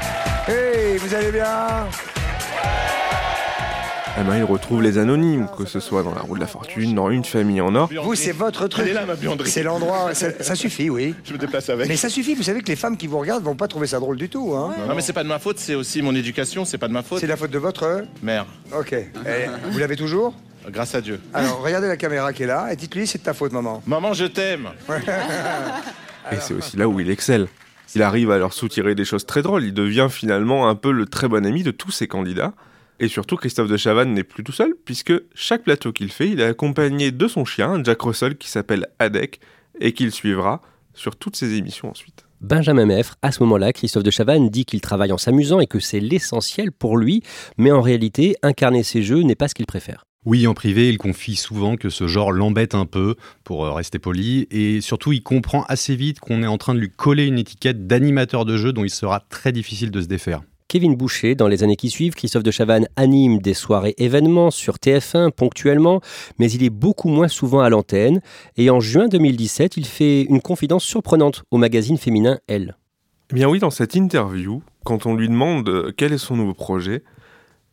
Hey, 0.49 0.97
vous 0.99 1.15
allez 1.15 1.33
bien? 1.33 1.89
Eh 4.17 4.23
ben, 4.23 4.37
il 4.37 4.45
retrouve 4.45 4.83
les 4.83 4.99
anonymes, 4.99 5.49
que 5.57 5.65
ce 5.65 5.81
soit 5.81 6.03
dans 6.03 6.15
la 6.15 6.21
roue 6.21 6.37
de 6.37 6.41
la 6.41 6.47
fortune, 6.47 6.95
dans 6.95 7.11
une 7.11 7.25
famille 7.25 7.61
en 7.61 7.75
or. 7.75 7.91
Vous, 8.03 8.15
c'est 8.15 8.33
votre 8.33 8.69
truc. 8.69 8.89
C'est 9.45 9.63
l'endroit. 9.63 10.15
Ça, 10.15 10.31
ça 10.41 10.55
suffit, 10.55 10.89
oui. 10.89 11.15
Je 11.25 11.33
me 11.33 11.39
déplace 11.39 11.69
avec. 11.69 11.89
Mais 11.89 11.97
ça 11.97 12.09
suffit. 12.09 12.35
Vous 12.35 12.43
savez 12.45 12.61
que 12.61 12.69
les 12.69 12.77
femmes 12.77 12.97
qui 12.97 13.07
vous 13.07 13.19
regardent 13.19 13.45
vont 13.45 13.57
pas 13.57 13.67
trouver 13.69 13.87
ça 13.87 13.99
drôle 13.99 14.17
du 14.17 14.29
tout, 14.29 14.55
hein. 14.55 14.75
Non, 14.89 14.95
mais 14.95 15.03
c'est 15.03 15.13
pas 15.13 15.25
de 15.25 15.29
ma 15.29 15.39
faute. 15.39 15.59
C'est 15.59 15.75
aussi 15.75 16.01
mon 16.03 16.15
éducation. 16.15 16.65
C'est 16.65 16.79
pas 16.79 16.89
de 16.89 16.93
ma 16.93 17.03
faute. 17.03 17.21
C'est 17.21 17.27
la 17.27 17.37
faute 17.37 17.51
de 17.51 17.59
votre 17.59 18.05
mère. 18.23 18.47
Ok. 18.77 18.93
Et 18.93 19.07
vous 19.71 19.79
l'avez 19.79 19.97
toujours 19.97 20.35
Grâce 20.71 20.95
à 20.95 21.01
Dieu. 21.03 21.21
Alors, 21.35 21.61
regardez 21.63 21.89
la 21.89 21.99
caméra 21.99 22.33
qui 22.33 22.45
est 22.45 22.47
là 22.47 22.73
et 22.73 22.77
dites-lui 22.77 23.07
c'est 23.07 23.19
de 23.19 23.23
ta 23.25 23.35
faute, 23.35 23.53
maman. 23.53 23.83
Maman, 23.87 24.15
je 24.15 24.25
t'aime. 24.25 24.69
Et 26.33 26.37
c'est 26.41 26.55
aussi 26.55 26.77
là 26.79 26.89
où 26.89 27.01
il 27.01 27.11
excelle. 27.11 27.49
Il 27.95 28.03
arrive 28.03 28.31
à 28.31 28.39
leur 28.39 28.53
soutirer 28.53 28.95
des 28.95 29.05
choses 29.05 29.27
très 29.27 29.43
drôles. 29.43 29.65
Il 29.65 29.75
devient 29.75 30.09
finalement 30.11 30.69
un 30.69 30.75
peu 30.75 30.91
le 30.91 31.07
très 31.07 31.29
bon 31.29 31.45
ami 31.45 31.63
de 31.63 31.71
tous 31.71 31.91
ses 31.91 32.09
candidats. 32.09 32.53
Et 33.01 33.09
surtout, 33.09 33.37
Christophe 33.37 33.69
de 33.69 33.77
Chavannes 33.77 34.15
n'est 34.15 34.25
plus 34.25 34.45
tout 34.45 34.53
seul, 34.53 34.75
puisque 34.85 35.13
chaque 35.35 35.65
plateau 35.65 35.93
qu'il 35.93 36.11
fait, 36.11 36.29
il 36.29 36.41
est 36.41 36.45
accompagné 36.45 37.11
de 37.11 37.29
son 37.29 37.45
chien, 37.45 37.83
Jack 37.83 38.03
Russell, 38.03 38.37
qui 38.37 38.49
s'appelle 38.49 38.87
Adek, 38.99 39.41
et 39.81 39.93
qu'il 39.93 40.13
suivra 40.13 40.63
sur 40.95 41.17
toutes 41.17 41.37
ses 41.37 41.55
émissions 41.55 41.91
ensuite. 41.91 42.27
Benjamin 42.41 42.87
Meffre, 42.87 43.17
à 43.23 43.33
ce 43.33 43.43
moment-là, 43.43 43.73
Christophe 43.73 44.03
de 44.03 44.11
Chavannes 44.11 44.49
dit 44.49 44.65
qu'il 44.65 44.81
travaille 44.81 45.13
en 45.13 45.19
s'amusant 45.19 45.61
et 45.61 45.67
que 45.67 45.81
c'est 45.81 45.99
l'essentiel 45.99 46.73
pour 46.73 46.97
lui, 46.97 47.23
mais 47.57 47.73
en 47.73 47.81
réalité, 47.81 48.37
incarner 48.43 48.83
ses 48.83 49.03
jeux 49.03 49.23
n'est 49.23 49.35
pas 49.35 49.49
ce 49.49 49.55
qu'il 49.55 49.67
préfère. 49.67 50.05
Oui, 50.27 50.47
en 50.47 50.55
privé, 50.55 50.89
il 50.89 50.97
confie 50.97 51.37
souvent 51.37 51.77
que 51.77 51.91
ce 51.91 52.07
genre 52.07 52.33
l'embête 52.33 52.75
un 52.75 52.87
peu, 52.87 53.17
pour 53.45 53.67
euh, 53.67 53.73
rester 53.73 53.99
poli, 53.99 54.47
et 54.51 54.81
surtout 54.81 55.13
il 55.13 55.23
comprend 55.23 55.65
assez 55.65 55.97
vite 55.97 56.21
qu'on 56.21 56.43
est 56.43 56.47
en 56.47 56.59
train 56.59 56.75
de 56.75 56.81
lui 56.81 56.91
coller 56.91 57.27
une 57.27 57.39
étiquette 57.39 57.87
d'animateur 57.87 58.45
de 58.45 58.57
jeu 58.57 58.73
dont 58.73 58.85
il 58.85 58.91
sera 58.91 59.21
très 59.21 59.53
difficile 59.53 59.91
de 59.91 60.01
se 60.01 60.07
défaire. 60.07 60.43
Kevin 60.75 60.97
Boucher, 60.97 61.37
dans 61.37 61.47
les 61.47 61.63
années 61.63 61.77
qui 61.77 61.89
suivent, 61.89 62.15
Christophe 62.15 62.43
de 62.43 62.51
Chavannes 62.51 62.89
anime 62.97 63.39
des 63.39 63.55
soirées 63.55 63.95
événements 63.97 64.51
sur 64.51 64.75
TF1 64.75 65.31
ponctuellement, 65.31 66.01
mais 66.41 66.51
il 66.51 66.65
est 66.65 66.71
beaucoup 66.71 67.09
moins 67.09 67.29
souvent 67.29 67.61
à 67.61 67.71
l'antenne. 67.71 68.21
Et 68.57 68.71
en 68.71 68.81
juin 68.81 69.07
2017, 69.07 69.77
il 69.77 69.87
fait 69.87 70.23
une 70.23 70.41
confidence 70.41 70.83
surprenante 70.83 71.45
au 71.53 71.59
magazine 71.59 71.97
féminin 71.97 72.41
Elle. 72.49 72.77
Eh 73.31 73.35
bien 73.35 73.49
oui, 73.49 73.61
dans 73.61 73.71
cette 73.71 73.95
interview, 73.95 74.65
quand 74.85 75.07
on 75.07 75.15
lui 75.15 75.29
demande 75.29 75.69
euh, 75.69 75.93
quel 75.97 76.13
est 76.13 76.19
son 76.19 76.35
nouveau 76.35 76.55
projet, 76.55 77.05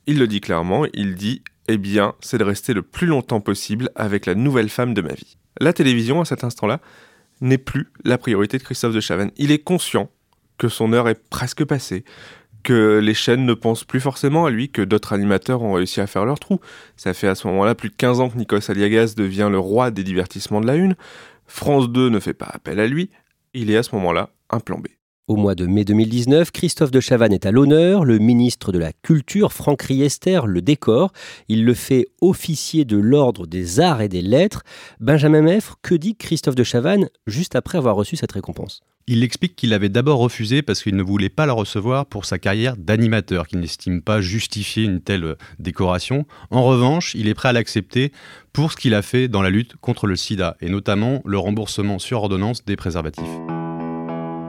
il 0.06 0.20
le 0.20 0.28
dit 0.28 0.40
clairement, 0.40 0.86
il 0.94 1.16
dit 1.16 1.42
Eh 1.70 1.80
bien, 1.80 2.14
c'est 2.20 2.38
de 2.38 2.44
rester 2.44 2.76
le 2.76 2.84
plus 2.84 3.08
longtemps 3.08 3.42
possible 3.42 3.90
avec 3.96 4.28
la 4.28 4.36
nouvelle 4.36 4.70
femme 4.70 4.94
de 4.94 5.02
ma 5.02 5.14
vie. 5.14 5.38
La 5.60 5.74
télévision, 5.74 6.22
à 6.22 6.26
cet 6.26 6.44
instant-là, 6.44 6.82
n'est 7.42 7.58
plus 7.58 7.88
la 8.06 8.20
priorité 8.20 8.60
de 8.60 8.64
Christophe 8.64 8.94
de 8.94 9.02
Chavannes. 9.02 9.32
Il 9.38 9.50
est 9.50 9.64
conscient 9.64 10.12
que 10.60 10.70
son 10.70 10.94
heure 10.94 11.10
est 11.10 11.20
presque 11.32 11.66
passée, 11.66 12.06
que 12.63 13.00
les 13.00 13.13
chaînes 13.13 13.45
ne 13.45 13.54
pensent 13.54 13.84
plus 13.84 14.00
forcément 14.00 14.45
à 14.45 14.50
lui, 14.50 14.69
que 14.69 14.82
d'autres 14.82 15.13
animateurs 15.13 15.62
ont 15.62 15.74
réussi 15.74 16.02
à 16.02 16.08
faire 16.08 16.26
leur 16.26 16.39
trou. 16.39 16.60
Ça 16.95 17.13
fait 17.13 17.28
à 17.28 17.36
ce 17.36 17.47
moment-là 17.47 17.76
plus 17.76 17.89
de 17.89 17.95
15 17.95 18.19
ans 18.19 18.30
que 18.30 18.38
Nikos 18.38 18.69
Aliagas 18.69 19.13
devient 19.15 19.50
le 19.52 19.60
roi 19.60 19.91
des 19.91 20.04
divertissements 20.04 20.62
de 20.62 20.67
la 20.67 20.76
Une. 20.76 20.95
France 21.47 21.89
2 21.89 22.10
ne 22.10 22.19
fait 22.19 22.34
pas 22.34 22.50
appel 22.52 22.80
à 22.80 22.88
lui. 22.88 23.10
Il 23.54 23.71
est 23.71 23.78
à 23.78 23.84
ce 23.84 23.95
moment-là 23.95 24.30
un 24.50 24.60
plan 24.60 24.78
B. 24.78 24.88
Au 25.32 25.38
mois 25.38 25.56
de 25.56 25.65
mai 25.65 25.86
2019, 25.86 26.52
Christophe 26.52 26.91
de 26.91 27.00
Chavannes 27.00 27.32
est 27.32 27.46
à 27.46 27.52
l'honneur, 27.52 28.04
le 28.04 28.20
ministre 28.20 28.74
de 28.74 28.80
la 28.80 28.91
Culture, 28.91 29.54
Franck 29.54 29.84
Riester, 29.84 30.41
le 30.46 30.62
décor. 30.62 31.13
Il 31.48 31.63
le 31.63 31.74
fait 31.74 32.10
officier 32.20 32.84
de 32.84 32.98
l'Ordre 32.98 33.48
des 33.48 33.80
Arts 33.80 34.02
et 34.02 34.10
des 34.10 34.22
Lettres. 34.22 34.63
Benjamin 35.00 35.41
Meffre, 35.41 35.78
que 35.82 35.96
dit 35.96 36.17
Christophe 36.17 36.56
de 36.56 36.65
Chavannes 36.65 37.08
juste 37.28 37.56
après 37.56 37.78
avoir 37.78 37.96
reçu 37.96 38.17
cette 38.17 38.34
récompense? 38.34 38.82
Il 39.08 39.24
explique 39.24 39.56
qu'il 39.56 39.74
avait 39.74 39.88
d'abord 39.88 40.20
refusé 40.20 40.62
parce 40.63 40.84
qu'il 40.84 40.98
ne 40.98 41.02
voulait 41.02 41.30
pas 41.30 41.46
la 41.46 41.54
recevoir 41.54 42.08
pour 42.08 42.26
sa 42.26 42.38
carrière 42.38 42.76
d'animateur, 42.76 43.48
qu'il 43.48 43.62
n'estime 43.62 44.02
pas 44.02 44.20
justifier 44.20 44.84
une 44.84 45.00
telle 45.00 45.38
décoration. 45.60 46.26
En 46.50 46.63
revanche, 46.63 47.15
il 47.15 47.30
est 47.30 47.34
prêt 47.36 47.48
à 47.48 47.54
l'accepter 47.54 48.12
pour 48.52 48.74
ce 48.74 48.76
qu'il 48.76 48.94
a 48.94 49.02
fait 49.02 49.30
dans 49.30 49.41
la 49.41 49.50
lutte 49.50 49.78
contre 49.78 50.08
le 50.08 50.17
sida, 50.17 50.58
et 50.60 50.67
notamment 50.67 51.22
le 51.24 51.38
remboursement 51.38 52.00
sur 52.00 52.17
ordonnance 52.17 52.65
des 52.65 52.76
préservatifs. 52.76 53.61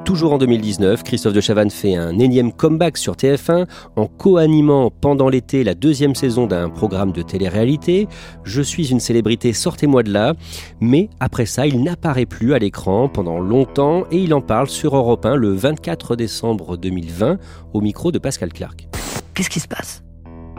Toujours 0.05 0.33
en 0.33 0.39
2019, 0.39 1.05
Christophe 1.05 1.33
de 1.33 1.41
Chavannes 1.41 1.71
fait 1.71 1.95
un 1.95 2.19
énième 2.19 2.53
comeback 2.53 2.97
sur 2.97 3.15
TF1 3.15 3.69
en 3.95 4.07
co-animant 4.07 4.91
pendant 4.91 5.29
l'été 5.29 5.63
la 5.63 5.75
deuxième 5.75 6.17
saison 6.17 6.49
d'un 6.49 6.71
programme 6.71 7.13
de 7.13 7.23
télé-réalité. 7.23 8.09
Je 8.43 8.63
suis 8.63 8.91
une 8.91 8.99
célébrité, 8.99 9.53
sortez-moi 9.53 10.03
de 10.03 10.13
là. 10.13 10.35
Mais 10.81 11.09
après 11.21 11.47
ça, 11.47 11.69
il 11.69 11.85
n'apparaît 11.85 12.27
plus 12.27 12.53
à 12.53 12.59
l'écran 12.59 13.09
pendant 13.09 13.39
longtemps 13.39 14.05
et 14.11 14.19
il 14.19 14.35
en 14.35 14.41
parle 14.41 14.69
sur 14.69 14.97
Europe 14.97 15.25
1 15.25 15.37
le 15.37 15.53
24 15.53 16.17
décembre 16.17 16.77
2020 16.77 17.39
au 17.73 17.81
micro 17.81 18.11
de 18.11 18.19
Pascal 18.19 18.53
Clark. 18.53 18.89
Qu'est-ce 19.35 19.51
qui 19.51 19.61
se 19.61 19.69
passe? 19.69 20.03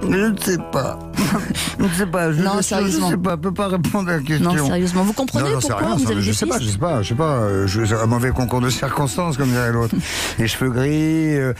Je 0.09 0.17
ne 0.31 0.37
sais 0.37 0.57
pas. 0.71 0.99
Je 1.79 1.83
ne 1.85 1.89
sais 1.89 2.05
pas. 2.05 2.31
Je, 2.31 2.41
Non, 2.41 2.51
je- 2.57 2.61
sérieusement. 2.63 3.09
Je 3.09 3.15
ne 3.15 3.17
sais 3.17 3.23
pas. 3.23 3.31
Je 3.31 3.35
peux 3.37 3.53
pas 3.53 3.67
répondre 3.67 4.09
à 4.09 4.17
la 4.17 4.21
question. 4.21 4.53
Non, 4.53 4.65
sérieusement. 4.65 5.03
Vous 5.03 5.13
comprenez 5.13 5.43
Non, 5.45 5.51
j'en 5.53 5.61
sais 5.61 5.67
pourquoi 5.69 5.87
rien, 5.87 5.95
vous 5.97 6.03
ça, 6.05 6.11
avez 6.11 6.21
je 6.21 6.31
sais 6.31 6.45
pas, 6.45 6.59
je 6.59 6.67
sais 6.69 6.77
pas, 6.77 7.01
je 7.01 7.09
sais 7.09 7.15
pas. 7.15 7.37
euh, 7.41 7.67
Je, 7.67 7.95
un 7.95 8.05
mauvais 8.05 8.29
concours 8.31 8.61
de 8.61 8.69
circonstances, 8.69 9.37
comme 9.37 9.49
dirait 9.49 9.71
l'autre. 9.71 9.95
Les 10.37 10.47
cheveux 10.47 10.69
gris, 10.69 11.35
euh, 11.37 11.53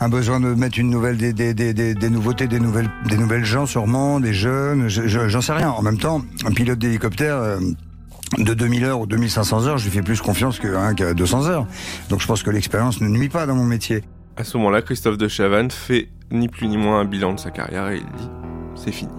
un 0.00 0.08
besoin 0.08 0.38
de 0.40 0.54
mettre 0.54 0.78
une 0.78 0.90
nouvelle, 0.90 1.16
des, 1.16 1.32
des, 1.32 1.52
des, 1.54 1.74
des, 1.74 1.94
des 1.94 2.10
nouveautés, 2.10 2.46
des 2.46 2.60
nouvelles, 2.60 2.88
des 3.08 3.16
nouvelles 3.18 3.44
gens 3.44 3.66
sûrement, 3.66 4.20
des 4.20 4.32
jeunes. 4.32 4.88
je- 4.88 5.08
je- 5.08 5.28
J'en 5.28 5.40
sais 5.40 5.52
rien. 5.52 5.70
En 5.70 5.82
même 5.82 5.98
temps, 5.98 6.22
un 6.46 6.52
pilote 6.52 6.78
d'hélicoptère. 6.78 7.36
euh, 7.36 7.58
de 8.36 8.52
2000 8.52 8.84
heures 8.84 9.00
ou 9.00 9.06
2500 9.06 9.66
heures, 9.66 9.78
je 9.78 9.84
lui 9.84 9.90
fais 9.90 10.02
plus 10.02 10.20
confiance 10.20 10.58
que 10.58 10.68
hein, 10.76 10.92
qu'à 10.94 11.14
200 11.14 11.46
heures. 11.46 11.66
Donc 12.10 12.20
je 12.20 12.26
pense 12.26 12.42
que 12.42 12.50
l'expérience 12.50 13.00
ne 13.00 13.08
nuit 13.08 13.30
pas 13.30 13.46
dans 13.46 13.54
mon 13.54 13.64
métier. 13.64 14.04
À 14.36 14.44
ce 14.44 14.58
moment-là, 14.58 14.82
Christophe 14.82 15.16
de 15.16 15.28
Chavannes 15.28 15.70
fait 15.70 16.08
ni 16.30 16.48
plus 16.48 16.68
ni 16.68 16.76
moins 16.76 17.00
un 17.00 17.04
bilan 17.04 17.34
de 17.34 17.40
sa 17.40 17.50
carrière 17.50 17.88
et 17.88 17.96
il 17.98 18.04
dit 18.18 18.28
c'est 18.74 18.92
fini. 18.92 19.12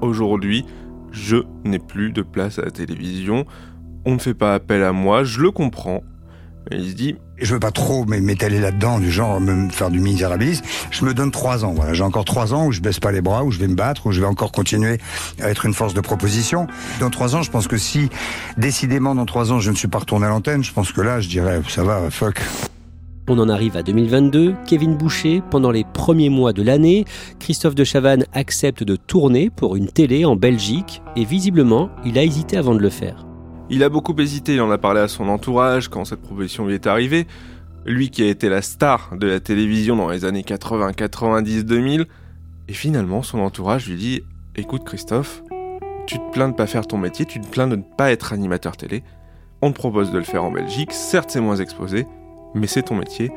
Aujourd'hui, 0.00 0.64
je 1.10 1.36
n'ai 1.64 1.78
plus 1.78 2.12
de 2.12 2.22
place 2.22 2.58
à 2.58 2.62
la 2.62 2.70
télévision. 2.70 3.44
On 4.04 4.14
ne 4.14 4.18
fait 4.18 4.34
pas 4.34 4.54
appel 4.54 4.82
à 4.82 4.92
moi, 4.92 5.24
je 5.24 5.40
le 5.40 5.50
comprends. 5.50 6.02
Et 6.70 6.76
il 6.76 6.90
se 6.90 6.94
dit 6.94 7.16
je 7.38 7.54
veux 7.54 7.60
pas 7.60 7.72
trop 7.72 8.04
m'é- 8.04 8.20
m'étaler 8.20 8.60
là-dedans, 8.60 9.00
du 9.00 9.10
genre 9.10 9.40
me 9.40 9.68
faire 9.70 9.90
du 9.90 9.98
misérabilisme. 9.98 10.64
Je 10.92 11.04
me 11.04 11.12
donne 11.12 11.32
trois 11.32 11.64
ans. 11.64 11.72
Voilà, 11.74 11.92
j'ai 11.92 12.04
encore 12.04 12.24
trois 12.24 12.54
ans 12.54 12.66
où 12.66 12.72
je 12.72 12.80
baisse 12.80 13.00
pas 13.00 13.10
les 13.10 13.20
bras, 13.20 13.42
où 13.44 13.50
je 13.50 13.58
vais 13.58 13.66
me 13.66 13.74
battre, 13.74 14.06
où 14.06 14.12
je 14.12 14.20
vais 14.20 14.26
encore 14.26 14.52
continuer 14.52 14.98
à 15.40 15.48
être 15.50 15.66
une 15.66 15.74
force 15.74 15.92
de 15.94 16.00
proposition. 16.00 16.68
Dans 17.00 17.10
trois 17.10 17.34
ans, 17.34 17.42
je 17.42 17.50
pense 17.50 17.66
que 17.66 17.76
si 17.76 18.10
décidément 18.58 19.14
dans 19.16 19.26
trois 19.26 19.50
ans 19.52 19.58
je 19.58 19.70
ne 19.72 19.76
suis 19.76 19.88
pas 19.88 19.98
retourné 19.98 20.26
à 20.26 20.28
l'antenne, 20.28 20.62
je 20.62 20.72
pense 20.72 20.92
que 20.92 21.00
là, 21.00 21.20
je 21.20 21.28
dirais 21.28 21.60
ça 21.68 21.82
va, 21.82 22.08
fuck. 22.10 22.40
On 23.32 23.38
en 23.38 23.48
arrive 23.48 23.78
à 23.78 23.82
2022. 23.82 24.56
Kevin 24.66 24.94
Boucher, 24.94 25.42
pendant 25.50 25.70
les 25.70 25.84
premiers 25.84 26.28
mois 26.28 26.52
de 26.52 26.62
l'année, 26.62 27.06
Christophe 27.38 27.74
de 27.74 27.82
Chavannes 27.82 28.26
accepte 28.34 28.84
de 28.84 28.94
tourner 28.94 29.48
pour 29.48 29.74
une 29.74 29.86
télé 29.86 30.26
en 30.26 30.36
Belgique 30.36 31.00
et 31.16 31.24
visiblement, 31.24 31.88
il 32.04 32.18
a 32.18 32.24
hésité 32.24 32.58
avant 32.58 32.74
de 32.74 32.80
le 32.80 32.90
faire. 32.90 33.26
Il 33.70 33.82
a 33.84 33.88
beaucoup 33.88 34.14
hésité, 34.20 34.56
il 34.56 34.60
en 34.60 34.70
a 34.70 34.76
parlé 34.76 35.00
à 35.00 35.08
son 35.08 35.30
entourage 35.30 35.88
quand 35.88 36.04
cette 36.04 36.20
proposition 36.20 36.66
lui 36.66 36.74
est 36.74 36.86
arrivée. 36.86 37.26
Lui 37.86 38.10
qui 38.10 38.22
a 38.22 38.26
été 38.26 38.50
la 38.50 38.60
star 38.60 39.16
de 39.18 39.28
la 39.28 39.40
télévision 39.40 39.96
dans 39.96 40.10
les 40.10 40.26
années 40.26 40.44
80, 40.44 40.92
90, 40.92 41.64
2000. 41.64 42.04
Et 42.68 42.74
finalement, 42.74 43.22
son 43.22 43.38
entourage 43.38 43.88
lui 43.88 43.96
dit 43.96 44.20
Écoute, 44.56 44.84
Christophe, 44.84 45.42
tu 46.06 46.18
te 46.18 46.32
plains 46.32 46.50
de 46.50 46.54
pas 46.54 46.66
faire 46.66 46.86
ton 46.86 46.98
métier, 46.98 47.24
tu 47.24 47.40
te 47.40 47.46
plains 47.46 47.66
de 47.66 47.76
ne 47.76 47.82
pas 47.96 48.12
être 48.12 48.34
animateur 48.34 48.76
télé. 48.76 49.02
On 49.62 49.72
te 49.72 49.76
propose 49.76 50.12
de 50.12 50.18
le 50.18 50.24
faire 50.24 50.44
en 50.44 50.52
Belgique, 50.52 50.92
certes 50.92 51.30
c'est 51.30 51.40
moins 51.40 51.56
exposé, 51.56 52.04
mais 52.54 52.66
c'est 52.66 52.82
ton 52.82 52.96
métier, 52.96 53.30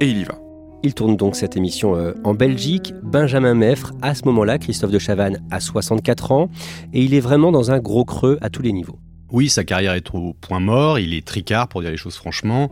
et 0.00 0.06
il 0.06 0.18
y 0.18 0.24
va. 0.24 0.38
Il 0.84 0.94
tourne 0.94 1.16
donc 1.16 1.36
cette 1.36 1.56
émission 1.56 1.94
euh, 1.94 2.12
en 2.24 2.34
Belgique. 2.34 2.92
Benjamin 3.04 3.54
Meffre, 3.54 3.92
à 4.02 4.16
ce 4.16 4.24
moment-là, 4.24 4.58
Christophe 4.58 4.90
de 4.90 4.98
Chavannes 4.98 5.40
a 5.52 5.60
64 5.60 6.32
ans 6.32 6.48
et 6.92 7.02
il 7.02 7.14
est 7.14 7.20
vraiment 7.20 7.52
dans 7.52 7.70
un 7.70 7.78
gros 7.78 8.04
creux 8.04 8.38
à 8.40 8.50
tous 8.50 8.62
les 8.62 8.72
niveaux. 8.72 8.98
Oui, 9.30 9.48
sa 9.48 9.62
carrière 9.62 9.94
est 9.94 10.12
au 10.12 10.34
point 10.40 10.60
mort, 10.60 10.98
il 10.98 11.14
est 11.14 11.24
tricard 11.24 11.68
pour 11.68 11.82
dire 11.82 11.90
les 11.90 11.96
choses 11.96 12.16
franchement. 12.16 12.70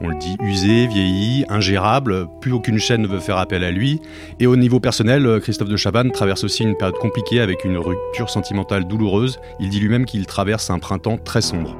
On 0.00 0.08
le 0.08 0.18
dit 0.18 0.36
usé, 0.40 0.88
vieilli, 0.88 1.44
ingérable, 1.48 2.26
plus 2.40 2.50
aucune 2.50 2.78
chaîne 2.78 3.02
ne 3.02 3.06
veut 3.06 3.20
faire 3.20 3.36
appel 3.36 3.62
à 3.62 3.70
lui. 3.70 4.00
Et 4.40 4.48
au 4.48 4.56
niveau 4.56 4.80
personnel, 4.80 5.24
euh, 5.24 5.38
Christophe 5.38 5.68
de 5.68 5.76
Chavannes 5.76 6.10
traverse 6.10 6.42
aussi 6.42 6.64
une 6.64 6.76
période 6.76 6.98
compliquée 6.98 7.40
avec 7.40 7.64
une 7.64 7.78
rupture 7.78 8.28
sentimentale 8.28 8.88
douloureuse. 8.88 9.38
Il 9.60 9.68
dit 9.68 9.78
lui-même 9.78 10.04
qu'il 10.04 10.26
traverse 10.26 10.70
un 10.70 10.80
printemps 10.80 11.18
très 11.18 11.40
sombre. 11.40 11.76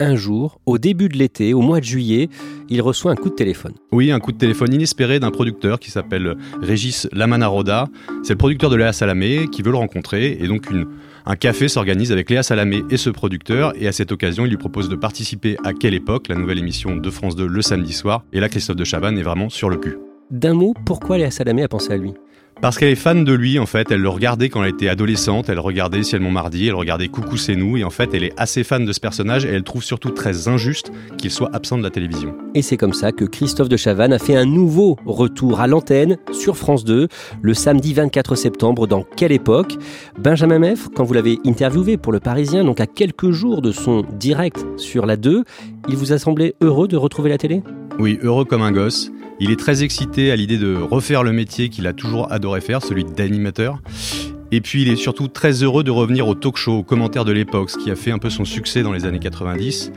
Un 0.00 0.16
jour, 0.16 0.60
au 0.66 0.78
début 0.78 1.08
de 1.08 1.16
l'été, 1.16 1.54
au 1.54 1.60
mois 1.60 1.80
de 1.80 1.84
juillet, 1.84 2.28
il 2.68 2.82
reçoit 2.82 3.12
un 3.12 3.14
coup 3.14 3.28
de 3.28 3.34
téléphone. 3.34 3.74
Oui, 3.92 4.10
un 4.10 4.18
coup 4.18 4.32
de 4.32 4.38
téléphone 4.38 4.72
inespéré 4.72 5.20
d'un 5.20 5.30
producteur 5.30 5.78
qui 5.78 5.90
s'appelle 5.90 6.36
Régis 6.60 7.08
Lamanaroda. 7.12 7.88
C'est 8.22 8.32
le 8.32 8.38
producteur 8.38 8.70
de 8.70 8.76
Léa 8.76 8.92
Salamé 8.92 9.46
qui 9.50 9.62
veut 9.62 9.70
le 9.70 9.76
rencontrer 9.76 10.38
et 10.40 10.48
donc 10.48 10.70
une, 10.70 10.86
un 11.26 11.36
café 11.36 11.68
s'organise 11.68 12.10
avec 12.10 12.30
Léa 12.30 12.42
Salamé 12.42 12.82
et 12.90 12.96
ce 12.96 13.10
producteur 13.10 13.74
et 13.80 13.86
à 13.86 13.92
cette 13.92 14.12
occasion 14.12 14.44
il 14.44 14.50
lui 14.50 14.56
propose 14.56 14.88
de 14.88 14.96
participer 14.96 15.56
à 15.64 15.72
Quelle 15.72 15.94
époque, 15.94 16.28
la 16.28 16.36
nouvelle 16.36 16.58
émission 16.58 16.96
de 16.96 17.10
France 17.10 17.36
2 17.36 17.46
le 17.46 17.62
samedi 17.62 17.92
soir 17.92 18.24
et 18.32 18.40
là 18.40 18.48
Christophe 18.48 18.76
de 18.76 18.84
Chavannes 18.84 19.18
est 19.18 19.22
vraiment 19.22 19.50
sur 19.50 19.68
le 19.68 19.76
cul. 19.76 19.98
D'un 20.30 20.54
mot, 20.54 20.74
pourquoi 20.86 21.18
Léa 21.18 21.30
Salamé 21.30 21.62
a 21.62 21.68
pensé 21.68 21.92
à 21.92 21.96
lui? 21.96 22.12
Parce 22.62 22.78
qu'elle 22.78 22.90
est 22.90 22.94
fan 22.94 23.24
de 23.24 23.32
lui, 23.32 23.58
en 23.58 23.66
fait. 23.66 23.90
Elle 23.90 24.02
le 24.02 24.08
regardait 24.08 24.48
quand 24.48 24.62
elle 24.62 24.70
était 24.70 24.88
adolescente. 24.88 25.48
Elle 25.48 25.58
regardait 25.58 26.04
Ciel 26.04 26.20
Montmardi, 26.20 26.68
elle 26.68 26.76
regardait 26.76 27.08
Coucou 27.08 27.36
c'est 27.36 27.56
nous. 27.56 27.76
Et 27.76 27.82
en 27.82 27.90
fait, 27.90 28.14
elle 28.14 28.22
est 28.22 28.32
assez 28.36 28.62
fan 28.62 28.84
de 28.84 28.92
ce 28.92 29.00
personnage 29.00 29.44
et 29.44 29.48
elle 29.48 29.64
trouve 29.64 29.82
surtout 29.82 30.10
très 30.10 30.46
injuste 30.46 30.92
qu'il 31.18 31.32
soit 31.32 31.50
absent 31.52 31.76
de 31.76 31.82
la 31.82 31.90
télévision. 31.90 32.36
Et 32.54 32.62
c'est 32.62 32.76
comme 32.76 32.92
ça 32.92 33.10
que 33.10 33.24
Christophe 33.24 33.68
de 33.68 33.76
Chavannes 33.76 34.12
a 34.12 34.20
fait 34.20 34.36
un 34.36 34.44
nouveau 34.44 34.96
retour 35.04 35.58
à 35.58 35.66
l'antenne 35.66 36.18
sur 36.30 36.56
France 36.56 36.84
2 36.84 37.08
le 37.42 37.54
samedi 37.54 37.94
24 37.94 38.36
septembre 38.36 38.86
dans 38.86 39.02
Quelle 39.16 39.32
époque? 39.32 39.74
Benjamin 40.16 40.60
Meffre, 40.60 40.88
quand 40.94 41.02
vous 41.02 41.14
l'avez 41.14 41.40
interviewé 41.44 41.96
pour 41.96 42.12
Le 42.12 42.20
Parisien, 42.20 42.62
donc 42.62 42.78
à 42.78 42.86
quelques 42.86 43.32
jours 43.32 43.60
de 43.60 43.72
son 43.72 44.04
direct 44.20 44.64
sur 44.76 45.04
la 45.04 45.16
2, 45.16 45.42
il 45.88 45.96
vous 45.96 46.12
a 46.12 46.18
semblé 46.18 46.54
heureux 46.60 46.86
de 46.86 46.96
retrouver 46.96 47.30
la 47.30 47.38
télé? 47.38 47.64
Oui, 47.98 48.20
heureux 48.22 48.44
comme 48.44 48.62
un 48.62 48.70
gosse. 48.70 49.10
Il 49.44 49.50
est 49.50 49.56
très 49.56 49.82
excité 49.82 50.30
à 50.30 50.36
l'idée 50.36 50.56
de 50.56 50.76
refaire 50.76 51.24
le 51.24 51.32
métier 51.32 51.68
qu'il 51.68 51.88
a 51.88 51.92
toujours 51.92 52.30
adoré 52.30 52.60
faire, 52.60 52.80
celui 52.80 53.02
d'animateur. 53.02 53.82
Et 54.52 54.60
puis 54.60 54.82
il 54.82 54.88
est 54.88 54.94
surtout 54.94 55.26
très 55.26 55.64
heureux 55.64 55.82
de 55.82 55.90
revenir 55.90 56.28
au 56.28 56.36
talk 56.36 56.56
show, 56.56 56.74
aux 56.78 56.82
commentaires 56.84 57.24
de 57.24 57.32
l'époque, 57.32 57.70
ce 57.70 57.76
qui 57.76 57.90
a 57.90 57.96
fait 57.96 58.12
un 58.12 58.18
peu 58.18 58.30
son 58.30 58.44
succès 58.44 58.84
dans 58.84 58.92
les 58.92 59.04
années 59.04 59.18
90. 59.18 59.90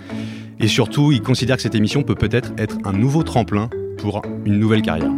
Et 0.59 0.67
surtout, 0.67 1.11
il 1.11 1.21
considère 1.21 1.57
que 1.57 1.61
cette 1.61 1.75
émission 1.75 2.01
peut 2.01 2.15
peut-être 2.15 2.53
être 2.57 2.77
un 2.85 2.93
nouveau 2.93 3.21
tremplin 3.21 3.69
pour 3.99 4.23
une 4.45 4.57
nouvelle 4.57 4.81
carrière. 4.81 5.11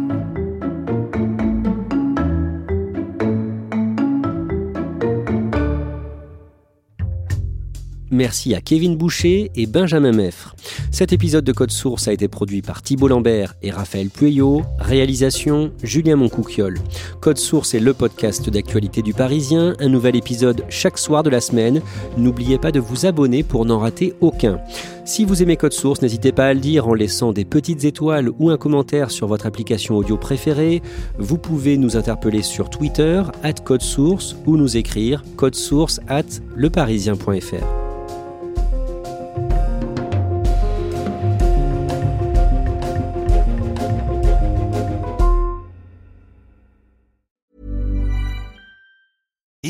Merci 8.10 8.54
à 8.54 8.60
Kevin 8.60 8.96
Boucher 8.96 9.50
et 9.54 9.66
Benjamin 9.66 10.12
Meffre. 10.12 10.54
Cet 10.90 11.12
épisode 11.12 11.44
de 11.44 11.52
Code 11.52 11.70
Source 11.70 12.08
a 12.08 12.12
été 12.12 12.28
produit 12.28 12.62
par 12.62 12.82
Thibault 12.82 13.08
Lambert 13.08 13.54
et 13.62 13.70
Raphaël 13.70 14.08
Pueyo. 14.08 14.62
Réalisation 14.78 15.72
Julien 15.82 16.16
Moncouquiole. 16.16 16.78
Code 17.20 17.38
Source 17.38 17.74
est 17.74 17.80
le 17.80 17.92
podcast 17.92 18.48
d'actualité 18.48 19.02
du 19.02 19.12
Parisien. 19.12 19.74
Un 19.78 19.88
nouvel 19.88 20.16
épisode 20.16 20.64
chaque 20.68 20.98
soir 20.98 21.22
de 21.22 21.30
la 21.30 21.40
semaine. 21.40 21.82
N'oubliez 22.16 22.58
pas 22.58 22.72
de 22.72 22.80
vous 22.80 23.06
abonner 23.06 23.42
pour 23.42 23.66
n'en 23.66 23.78
rater 23.78 24.14
aucun. 24.20 24.58
Si 25.04 25.24
vous 25.24 25.42
aimez 25.42 25.56
Code 25.56 25.72
Source, 25.72 26.02
n'hésitez 26.02 26.32
pas 26.32 26.46
à 26.46 26.54
le 26.54 26.60
dire 26.60 26.86
en 26.86 26.94
laissant 26.94 27.32
des 27.32 27.44
petites 27.44 27.84
étoiles 27.84 28.30
ou 28.38 28.50
un 28.50 28.58
commentaire 28.58 29.10
sur 29.10 29.26
votre 29.26 29.46
application 29.46 29.96
audio 29.96 30.16
préférée. 30.16 30.82
Vous 31.18 31.38
pouvez 31.38 31.78
nous 31.78 31.96
interpeller 31.96 32.42
sur 32.42 32.68
Twitter, 32.68 33.22
at 33.42 33.54
Code 33.64 33.82
Source, 33.82 34.36
ou 34.46 34.56
nous 34.56 34.76
écrire 34.76 35.24
codesource 35.36 36.00
at 36.08 36.26
leparisien.fr. 36.56 37.87